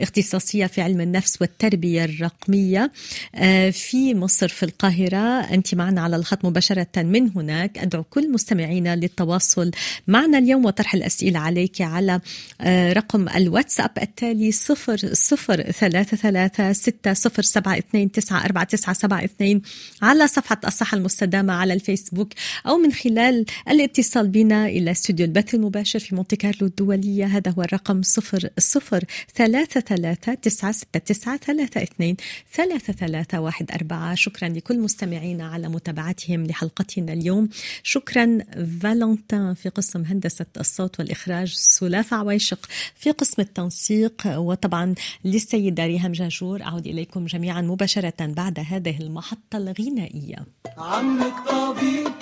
[0.00, 1.81] اختصاصية في علم النفس والتربية.
[1.82, 2.92] التربية الرقمية.
[3.34, 7.78] آه، في مصر في القاهرة أنت معنا على الخط مباشرة من هناك.
[7.78, 9.70] أدعو كل مستمعينا للتواصل
[10.06, 12.20] معنا اليوم وطرح الأسئلة عليك على
[12.60, 18.94] آه، رقم الواتساب التالي صفر صفر ثلاثة ثلاثة ستة صفر سبعة اثنين تسعة أربعة تسعة
[18.94, 19.62] سبعة اثنين
[20.02, 22.32] على صفحة الصحة المستدامة على الفيسبوك
[22.66, 27.26] أو من خلال الاتصال بنا إلى استوديو البث المباشر في مونتي كارلو الدولية.
[27.26, 31.71] هذا هو الرقم صفر صفر ثلاثة ثلاثة تسعة ستة تسعة ثلاثة.
[31.72, 32.16] ثلاثة اثنين
[32.52, 34.14] ثلاثة ثلاثة واحد أربعة.
[34.14, 37.48] شكرا لكل مستمعينا على متابعتهم لحلقتنا اليوم.
[37.82, 38.38] شكرا
[38.82, 46.62] فالنتين في قسم هندسة الصوت والإخراج سلافة عويشق في قسم التنسيق وطبعا للسيدة ريهام جاجور.
[46.62, 50.46] أعود إليكم جميعا مباشرة بعد هذه المحطة الغنائية.
[50.78, 52.12] عمك طبيب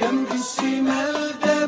[0.00, 1.66] جنب الشمال ده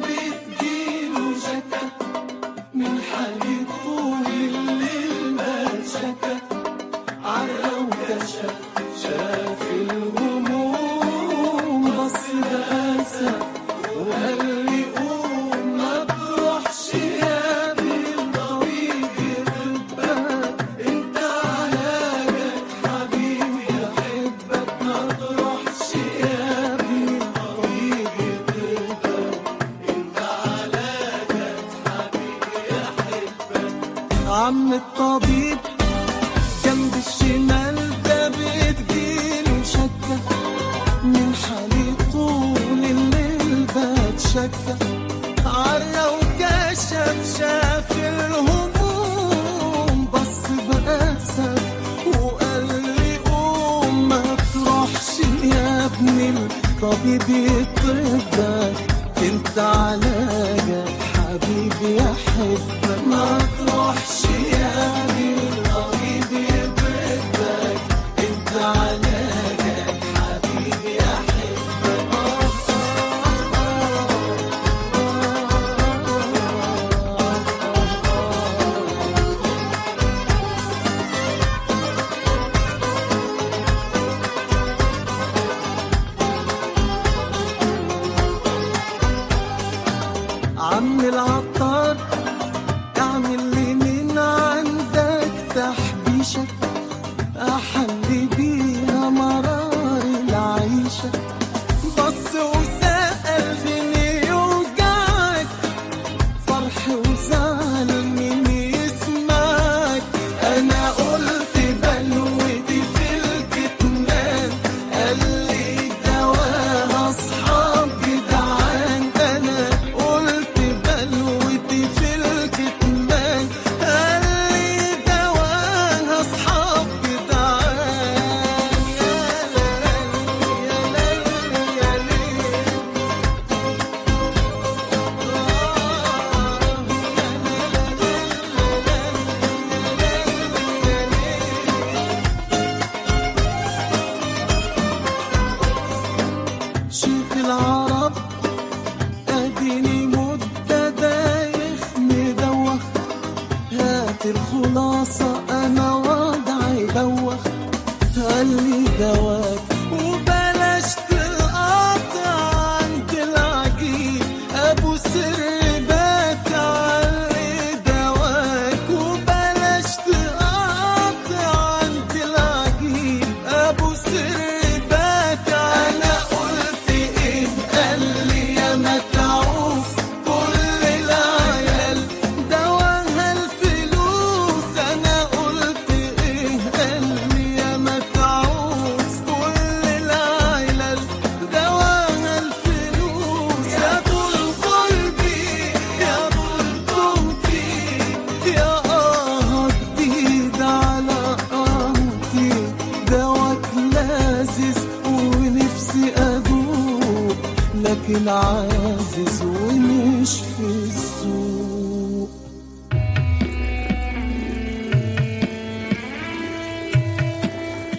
[208.08, 212.30] لكن عازز ومش في السوق.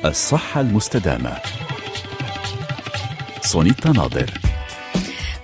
[0.05, 1.38] الصحة المستدامة.
[3.41, 4.49] سونيتا ناظر.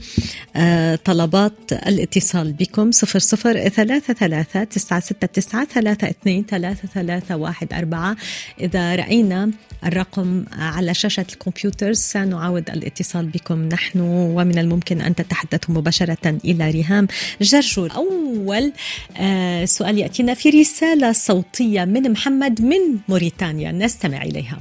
[1.04, 2.90] طلبات الاتصال بكم.
[2.90, 8.16] 0033 969 32 3314
[8.60, 9.50] إذا رأينا
[9.84, 17.06] الرقم على شاشة الكمبيوتر سنعاود الاتصال بكم نحن ومن الممكن أن تتحدثوا مباشرة إلى ريهام
[17.40, 18.72] جرجور أول
[19.16, 23.72] آه، سؤال يأتينا في رسالة صوتية من محمد من موريتانيا.
[23.72, 24.58] نستمع إليها.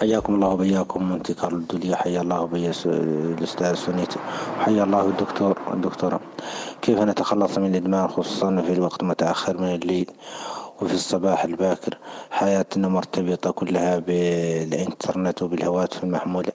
[0.00, 4.12] حياكم الله وبياكم من تكار الدنيا حيا الله بي الأستاذ سنيت
[4.60, 6.20] حيا الله الدكتور الدكتورة
[6.82, 10.06] كيف نتخلص من الإدمان خصوصا في الوقت متأخر من الليل
[10.80, 11.98] وفي الصباح الباكر؟
[12.30, 16.52] حياتنا مرتبطة كلها بالإنترنت وبالهواتف المحمولة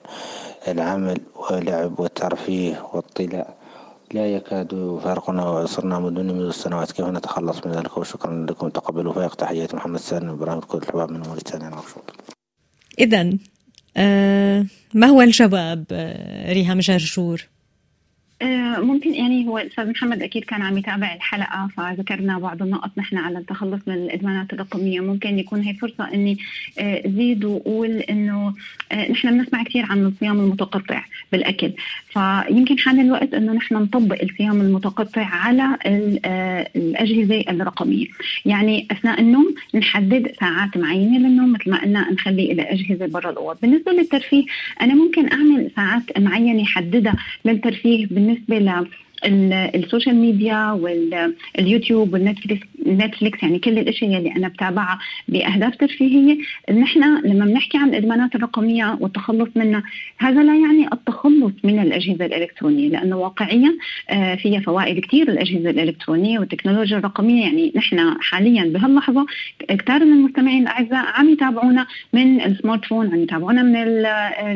[0.68, 3.54] العمل واللعب والترفيه والاطلاع
[4.12, 8.68] لا يكاد يفارقنا وصرنا مدن منذ السنوات كيف نتخلص من ذلك؟ وشكرا لكم.
[8.68, 12.34] تقبلوا فائق تحياتي محمد سالم إبراهيم كل الحباب من موريتانيا مبسوط
[12.98, 13.32] إذا
[13.96, 17.48] آه ما هو الجواب آه ريهام جرجور؟
[18.42, 23.16] آه، ممكن يعني هو الأستاذ محمد أكيد كان عم يتابع الحلقة فذكرنا بعض النقط نحن
[23.16, 25.00] على التخلص من الإدمانات الرقمية.
[25.00, 26.38] ممكن يكون هي فرصة إني
[26.78, 28.54] آه، زيد وأقول إنه
[29.10, 31.72] نحن بنسمع كثير عن الصيام المتقطع بالأكل.
[32.12, 35.78] فيمكن حان الوقت إنه نحن نطبق الصيام المتقطع على
[36.24, 38.06] آه، الأجهزة الرقمية.
[38.46, 43.56] يعني أثناء النوم نحدد ساعات معينة للنوم مثل ما قلنا نخلي إلى أجهزة برا الأوض.
[43.62, 44.44] بالنسبة للترفيه
[44.80, 48.86] أنا ممكن أعمل ساعات معينة حددها للترفيه بالنسبة ل
[49.24, 50.70] ال social media
[51.58, 54.98] وال YouTube وال Netflix Netflix يعني كل الأشياء اللي أنا بتابعها
[55.28, 56.38] بأهداف ترفيهية.
[56.72, 59.82] نحن لما بنحكي عن الإدمانات الرقمية والتخلص منها
[60.18, 63.74] هذا لا يعني التخلص من الأجهزة الإلكترونية لأنه واقعيا
[64.10, 67.42] آه، فيها فوائد كثير الأجهزة الإلكترونية والتكنولوجيا الرقمية.
[67.42, 69.26] يعني نحن حاليا بهاللحظة
[69.68, 74.06] كثير من المستمعين الأعزاء عم يتابعونا من ال smart phone عم يتابعونا من ال-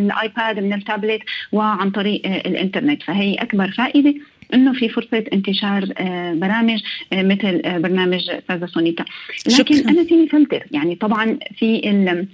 [0.01, 1.21] ال iPad من التابلت
[1.53, 3.03] وعن طريق آه، الإنترنت.
[3.03, 4.15] فهي أكبر فائدة
[4.55, 6.83] إنه في فرصة انتشار آه، برامج
[7.13, 9.05] آه، مثل آه، برنامج استاذه سونيتا.
[9.47, 9.91] لكن شكراً.
[9.91, 12.27] أنا فيني فلتر يعني طبعا في ال-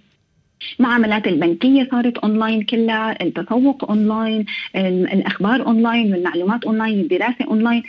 [0.81, 4.45] المعاملات البنكية صارت أونلاين كلها، التسوق أونلاين،
[4.77, 7.83] ال- الأخبار أونلاين، والمعلومات أونلاين، الدراسة أونلاين،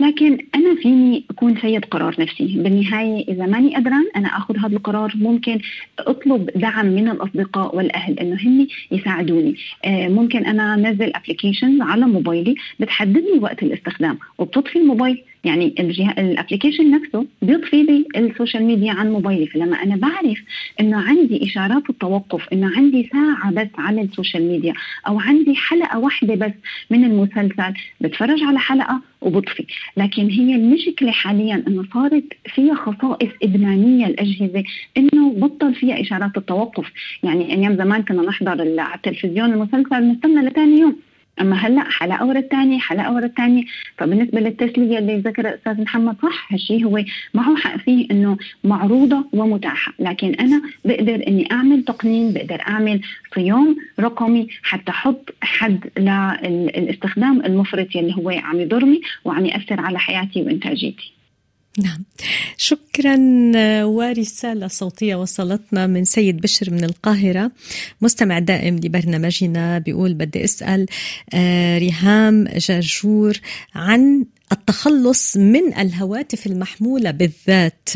[0.00, 5.12] لكن أنا فيني أكون سيد قرار نفسي، بالنهاية إذا ماني قدران أنا آخذ هذا القرار
[5.14, 5.60] ممكن
[5.98, 12.54] أطلب دعم من الأصدقاء والأهل إنه هن يساعدوني، آه، ممكن أنا أنزل applications على موبايلي
[12.80, 14.18] بتحدد لي وقت الاستخدام.
[14.38, 15.22] وبتطفي الموبايل.
[15.46, 15.74] يعني
[16.18, 19.46] ال application نفسه بيطفي لي ال social media عن موبايلي.
[19.46, 20.38] فلما أنا بعرف
[20.80, 24.72] إنه عندي إشارات التوقف إنه عندي ساعة بس على ال social media
[25.08, 26.52] أو عندي حلقة واحدة بس
[26.90, 29.64] من المسلسل بتفرج على حلقة وبطفي
[29.96, 34.64] لكن هي المشكلة حاليا إنه صارت فيها خصائص إدمانية الأجهزة
[34.96, 36.92] إنه بطل فيها إشارات التوقف.
[37.22, 40.96] يعني أيام زمان كنا نحضر على التلفزيون المسلسل نستنى لثاني يوم.
[41.40, 43.64] أما هلأ حلقة ورا الثانية حلقة ورا الثانية
[43.98, 49.92] فبالنسبة للتسلية اللي ذكرها الأستاذ محمد صح هالشيء هو معه حق فيه إنه معروضة ومتاحة.
[49.98, 53.00] لكن أنا بقدر إني أعمل تقنين بقدر أعمل
[53.34, 60.42] صيام رقمي حتى أحط حد للإستخدام المفرط يلي هو عم يضرني وعم يأثر على حياتي
[60.42, 61.15] وإنتاجيتي.
[61.78, 62.04] نعم.
[62.56, 63.16] شكرا
[63.84, 67.52] ورسالة صوتية وصلتنا من سيد بشر من القاهرة
[68.00, 70.86] مستمع دائم لبرنامجنا بيقول بدي أسأل
[71.34, 73.40] آه، ريهام جرجور
[73.74, 77.88] عن التخلص من الهواتف المحمولة بالذات.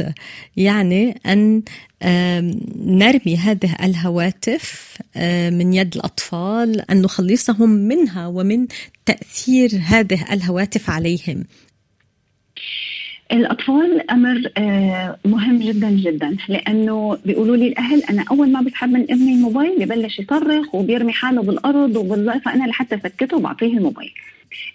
[0.56, 1.62] يعني أن
[2.02, 8.66] آم، نرمي هذه الهواتف آه، من يد الأطفال أن نخلصهم منها ومن
[9.06, 11.44] تأثير هذه الهواتف عليهم.
[13.32, 19.02] الأطفال أمر آه، مهم جدا جدا لأنه بيقولوا لي الأهل أنا أول ما بسحب من
[19.02, 24.12] ابني الموبايل ببلش يصرخ وبيرمي حاله بالأرض وبالله فانا لحتى سكته بعطيه الموبايل.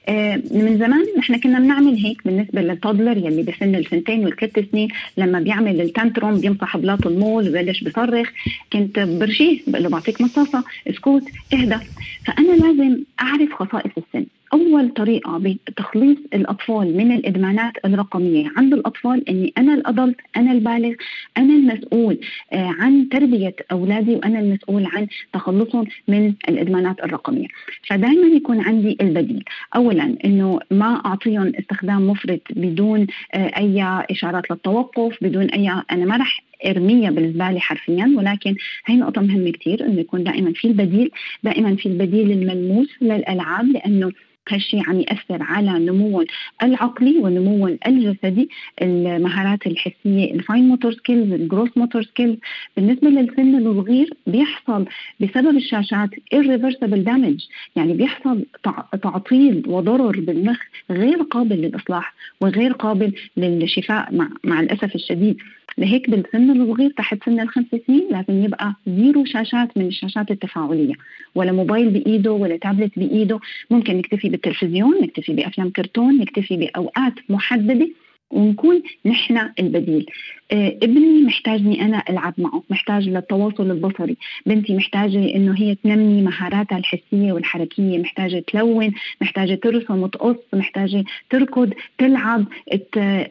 [0.10, 4.90] آه، من زمان نحن كنا بنعمل هيك بالنسبة لل toddler يلي بسن السنتين والثلاث سنين
[5.18, 8.30] لما بيعمل ال tantrum بيمسح بلاط المول وبلش بصرخ.
[8.74, 11.78] كنت برشيه بقول له بعطيك مصاصة اسكت اهدى.
[12.26, 14.26] فأنا لازم أعرف خصائص السن.
[14.56, 20.94] أول طريقة بتخليص الأطفال من الإدمانات الرقمية عند الأطفال إني أنا الأدلت أنا البالغ
[21.38, 22.20] أنا المسؤول
[22.54, 27.48] آه، عن تربية أولادي وأنا المسؤول عن تخلصهم من الإدمانات الرقمية.
[27.88, 29.44] فدائما يكون عندي البديل.
[29.76, 36.18] اولا إنه ما أعطيهم استخدام مفرط بدون آه، أي إشارات للتوقف بدون أي أنا ما
[36.18, 41.12] رح أرميها بالزباله حرفيا ولكن هي نقطة مهمة كثير إنه يكون دائما في البديل
[41.44, 44.12] دائما في البديل الملموس للألعاب لأنه
[44.50, 46.24] هالشيء عم يأثر على نمو
[46.64, 48.50] العقلي ونمو الجسدي
[48.82, 52.38] المهارات الحسية ال fine motor skills ال gross motor skills.
[52.78, 54.86] بالنسبة للسن الصغير بيحصل
[55.20, 57.44] بسبب الشاشات irreversible damage
[57.76, 60.60] يعني بيحصل تع- تعطيل وضرر بالمخ
[60.92, 65.38] غير قابل للإصلاح وغير قابل للشفاء مع, مع الأسف الشديد.
[65.78, 70.94] لهيك بالسن الصغير تحت سن الخمس سنين لازم يبقى zero شاشات من الشاشات التفاعلية
[71.36, 73.40] ولا موبايل بإيده ولا تابلت بإيده.
[73.72, 77.88] ممكن نكتفي بالتلفزيون نكتفي بأفلام كرتون نكتفي بأوقات محددة
[78.32, 80.06] ونكون نحن البديل.
[80.52, 84.18] آه ابني محتاجني أنا ألعب معه محتاج للتواصل البصري.
[84.46, 91.74] بنتي محتاجة إنه هي تنمي مهاراتها الحسية والحركية محتاجة تلون محتاجة ترسم وتقص محتاجة تركض
[91.98, 92.46] تلعب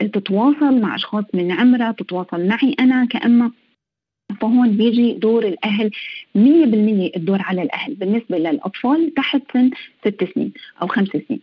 [0.00, 3.63] تتواصل مع أشخاص من عمرها تتواصل معي أنا كأمة.
[4.40, 5.90] فهون بيجي دور الأهل.
[6.34, 9.70] 100% الدور على الأهل بالنسبة للأطفال تحت سن
[10.04, 10.52] ست سنين
[10.82, 11.40] أو خمس سنين.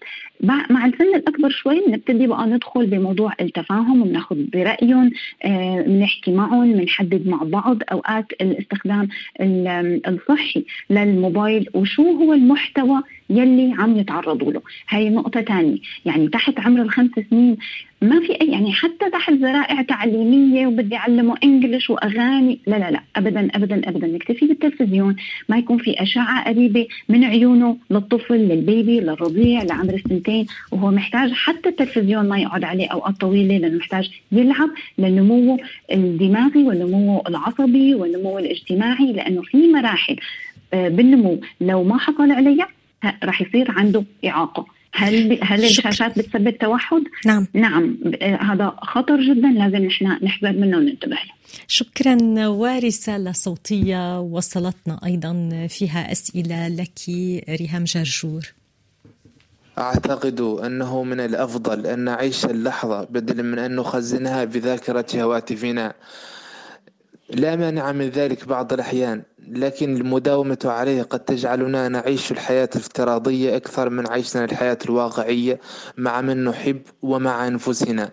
[0.70, 5.12] مع السن الأكبر شوي بنبتدي بقى ندخل بموضوع التفاهم وبناخذ برأيهم
[5.46, 9.08] آه، بنحكي معهم بنحدد مع بعض أوقات الاستخدام
[9.42, 14.62] ال- الصحي للموبايل وشو هو المحتوى يلي عم يتعرضوا له.
[14.90, 15.78] هاي نقطة تانية.
[16.06, 17.58] يعني تحت عمر الخمس سنين
[18.02, 22.60] ما في أي يعني حتى تحت ذرائع تعليمية وبدي أعلمه إنجليش وأغاني.
[22.68, 24.08] لا لا لا أبدا أبدا أبدا.
[24.08, 25.16] نكتفي بالتلفزيون.
[25.50, 30.46] ما يكون في أشعة قريبة من عيونه للطفل للبيبي للرضيع لعمر السنتين.
[30.72, 35.60] وهو محتاج حتى التلفزيون ما يقعد عليه أوقات طويلة لأنه محتاج يلعب لنموه
[35.92, 40.16] الدماغي والنمو العصبي والنمو الاجتماعي لأنه في مراحل
[40.74, 41.42] آه، بالنمو.
[41.62, 42.68] لو ما حصل عليها
[43.24, 44.66] رح يصير عنده إعاقة.
[44.94, 45.90] هل هل شكراً.
[45.90, 47.48] الشاشات بتسبب توحد؟ نعم.
[47.54, 47.98] نعم.
[48.22, 51.32] هذا خطر جدا لازم نحن نحذر منه وننتبه له.
[51.68, 52.48] شكرا.
[52.48, 57.00] ورسالة صوتية وصلتنا أيضا فيها أسئلة لك
[57.50, 58.54] ريهام جرجور.
[59.78, 65.94] أعتقد أنه من الأفضل أن نعيش اللحظة بدلا من أن نخزنها بذاكرة هواتفنا.
[67.32, 73.90] لا مانع من ذلك بعض الأحيان لكن المداومة عليه قد تجعلنا نعيش الحياة الافتراضية أكثر
[73.90, 75.60] من عيشنا الحياة الواقعية
[75.98, 78.12] مع من نحب ومع أنفسنا.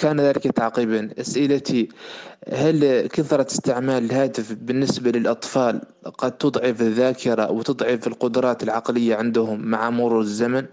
[0.00, 1.10] كان ذلك تعقيبا.
[1.20, 1.88] أسئلتي
[2.52, 5.80] هل كثرة استعمال الهاتف بالنسبة للأطفال
[6.18, 10.66] قد تضعف الذاكرة وتضعف القدرات العقلية عندهم مع مرور الزمن؟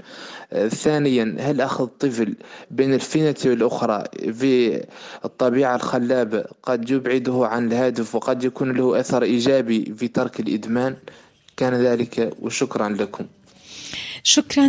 [0.68, 2.36] ثانيا هل أخذ الطفل
[2.72, 4.04] بين الفينة والأخرى
[4.34, 4.84] في
[5.26, 10.96] الطبيعة الخلابة قد يبعده عن الهاتف وقد يكون له أثر إيجابي في ترك الإدمان؟
[11.58, 13.26] كان ذلك وشكرا لكم.
[14.30, 14.68] شكرا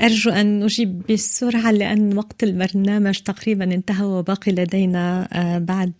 [0.00, 5.92] أرجو أن نجيب بسرعة لأن وقت البرنامج تقريبا انتهى وباقي لدينا آه، بعد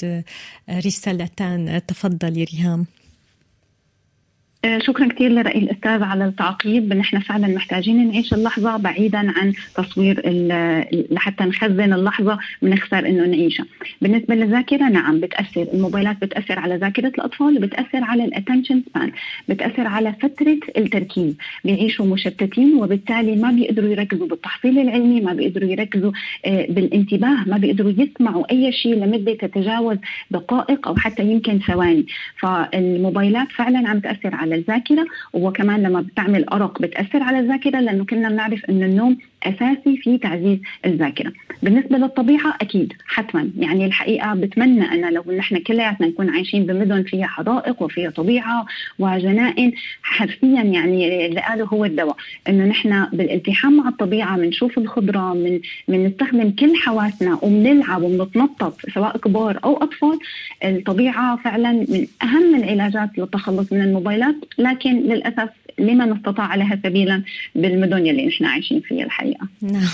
[0.68, 1.80] آه، رسالتان.
[1.86, 2.86] تفضلي ريهام.
[4.78, 6.92] شكرا كثير لرأي الأستاذ على التعقيب.
[6.92, 10.22] نحن فعلا محتاجين نعيش اللحظة بعيدا عن تصوير
[11.10, 13.66] لحتى نخزن اللحظة بنخسر إنه نعيشها
[14.02, 15.66] بالنسبة للذاكرة نعم بتأثر.
[15.74, 19.12] الموبايلات بتأثر على ذاكرة الأطفال وبتأثر على الاتنشن سبان
[19.48, 21.34] بتأثر على فترة التركيز.
[21.64, 26.12] بيعيشوا مشتتين وبالتالي ما بيقدروا يركزوا بالتحصيل العلمي ما بيقدروا يركزوا
[26.46, 29.96] آه، بالانتباه ما بيقدروا يسمعوا أي شيء لمدة تتجاوز
[30.30, 32.06] دقائق أو حتى يمكن ثواني.
[32.40, 38.28] فالموبايلات فعلا عم تأثر على الذاكرة وكمان لما بتعمل أرق بتأثر على الذاكرة لأنه كنا
[38.28, 41.32] بنعرف انه النوم أساسي في تعزيز الذاكرة.
[41.62, 43.50] بالنسبة للطبيعة أكيد حتما.
[43.58, 48.66] يعني الحقيقة بتمنى أن لو نحن كلياتنا نكون عايشين بمدن فيها حدائق وفيها طبيعة
[48.98, 49.72] وجنائن
[50.02, 52.16] حرفيا يعني اللي قاله هو الدواء.
[52.48, 59.60] إنه نحن بالالتحام مع الطبيعة بنشوف الخضرة من بنستخدم كل حواسنا وبنلعب وبنتنطط سواء كبار
[59.64, 60.18] أو أطفال.
[60.64, 67.22] الطبيعة فعلا من أهم العلاجات للتخلص من الموبايلات لكن للأسف لمن استطاع لها سبيلا
[67.54, 69.48] بالمدن اللي نحن عايشين فيها الحقيقة.
[69.62, 69.88] نعم.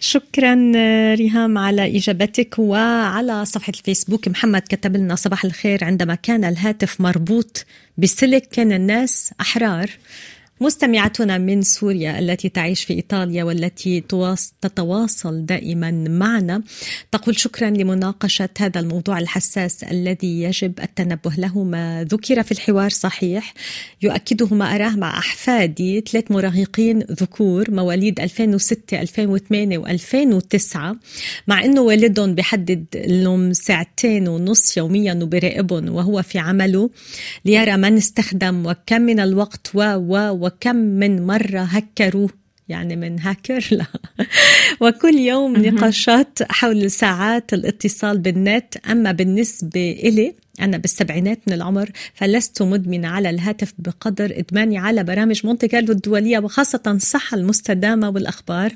[0.00, 4.28] شكرا آه، ريهام على إجابتك وعلى صفحة الفيسبوك.
[4.28, 7.66] محمد كتب لنا صباح الخير عندما كان الهاتف مربوط
[7.98, 9.90] بسلك كان الناس أحرار.
[10.60, 16.62] مستمعتنا من سوريا التي تعيش في إيطاليا والتي تواص- تتواصل دائما معنا.
[17.12, 21.64] تقول شكرا لمناقشة هذا الموضوع الحساس الذي يجب التنبه له.
[21.64, 23.54] ما ذكر في الحوار صحيح.
[24.02, 30.76] يؤكده ما أراه مع أحفادي ثلاث مراهقين ذكور مواليد 2006 2008 و2009
[31.46, 36.90] مع إنه والدهم بحدد لهم ساعتين ونص يوميا وبراقبهم وهو في عمله.
[37.44, 42.30] ليرى من استخدم وكم من الوقت و و وكم من مرة هكروه.
[42.68, 43.86] يعني من هاكر؟ لا.
[44.80, 48.76] وكل يوم نقاشات حول ساعات الاتصال بالنت.
[48.76, 55.46] أما بالنسبة إلي أنا بالسبعينات من العمر فلست مدمنة على الهاتف بقدر إدماني على برامج
[55.46, 58.72] مونتي كارلو الدولية وخاصة الصحة المستدامة والأخبار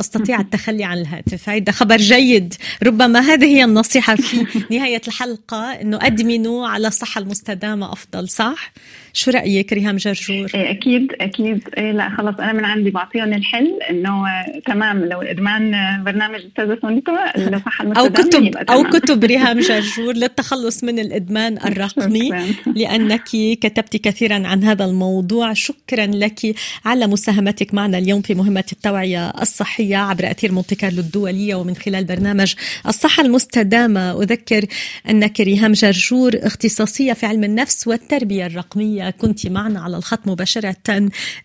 [0.00, 5.98] أستطيع التخلي عن الهاتف هذا خبر جيد ربما هذه هي النصيحة في نهاية الحلقة أنه
[6.02, 8.72] أدمنوا على الصحة المستدامة أفضل صح؟
[9.12, 13.78] شو رأيك ريهام جرجور؟ إيه أكيد أكيد إيه لا خلص أنا من عندي بعطيهم الحل
[13.90, 18.82] إنه آه، تمام لو إدمان آه، برنامج استاذه سونيتا الصحه أو المستدامة كتب أو.
[18.82, 21.19] كتب ريهام جرجور للتخلص من الإدمان
[21.66, 22.72] الرقمي شكراً.
[22.72, 23.24] لأنك
[23.60, 25.52] كتبت كثيرا عن هذا الموضوع.
[25.52, 31.54] شكرا لك على مساهمتك معنا اليوم في مهمة التوعية الصحية عبر أثير مونتي كارلو الدولية
[31.54, 32.54] ومن خلال برنامج
[32.86, 34.22] الصحة المستدامة.
[34.22, 34.66] أذكر
[35.10, 40.76] أنك ريهام جرجور اختصاصية في علم النفس والتربية الرقمية كنت معنا على الخط مباشرة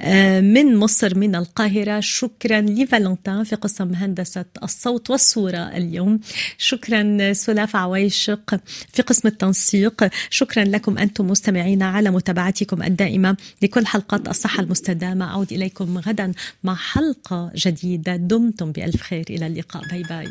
[0.01, 1.99] آه، من مصر من القاهرة.
[1.99, 6.19] شكرا لفالنتين في قسم هندسة الصوت والصورة اليوم.
[6.57, 8.59] شكرا سلاف عويشق
[8.93, 9.64] في قسم التنسيق.
[10.30, 15.26] شكرا لكم أنتم مستمعين على متابعتكم الدائمة لكل حلقات الصحة المستدامة.
[15.26, 16.32] أعود إليكم غدا
[16.63, 18.16] مع حلقة جديدة.
[18.16, 19.26] دمتم بألف خير.
[19.30, 19.84] إلى اللقاء.
[19.89, 20.28] باي باي.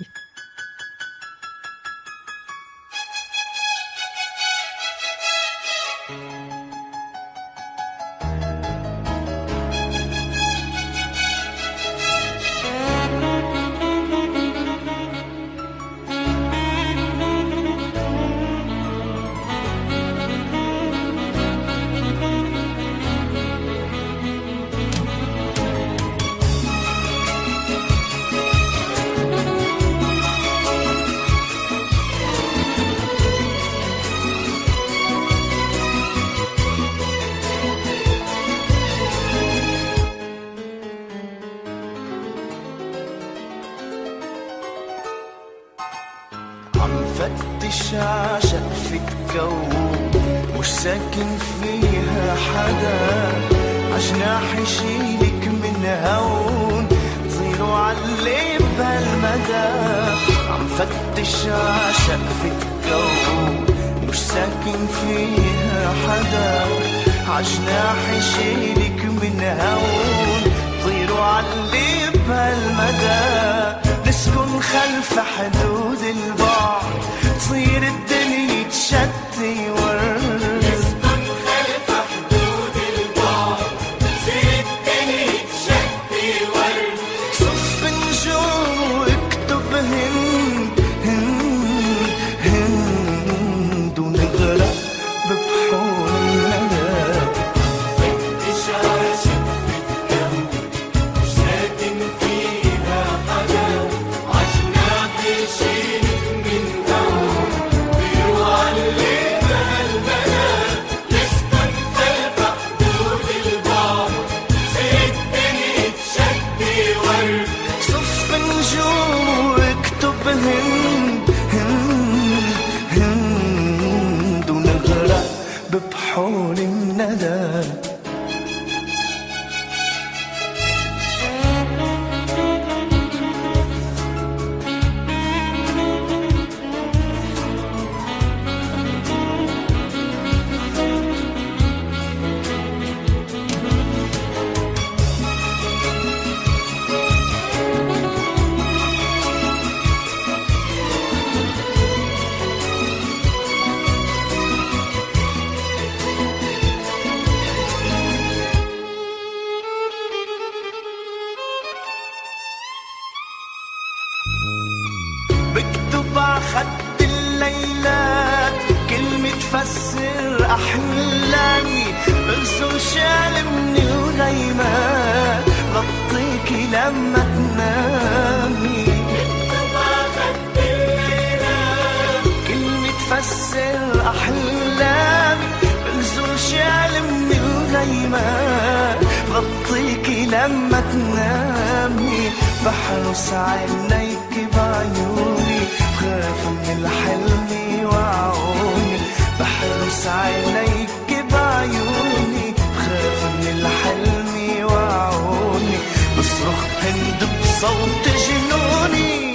[183.55, 188.98] بغسل أحلامي بغسل شعل من الغيمة
[189.28, 192.30] بغطيكي لما تنامي
[192.66, 197.50] بحرس عينيك بعيوني بخاف من الحلم
[197.86, 198.98] وعوني
[199.40, 205.76] بحرس عينيك بعيوني بخاف من الحلم وعوني
[206.18, 209.34] بصرخ هند بصوت جنوني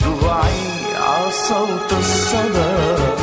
[0.00, 0.59] دواعي
[1.48, 3.19] sauta sada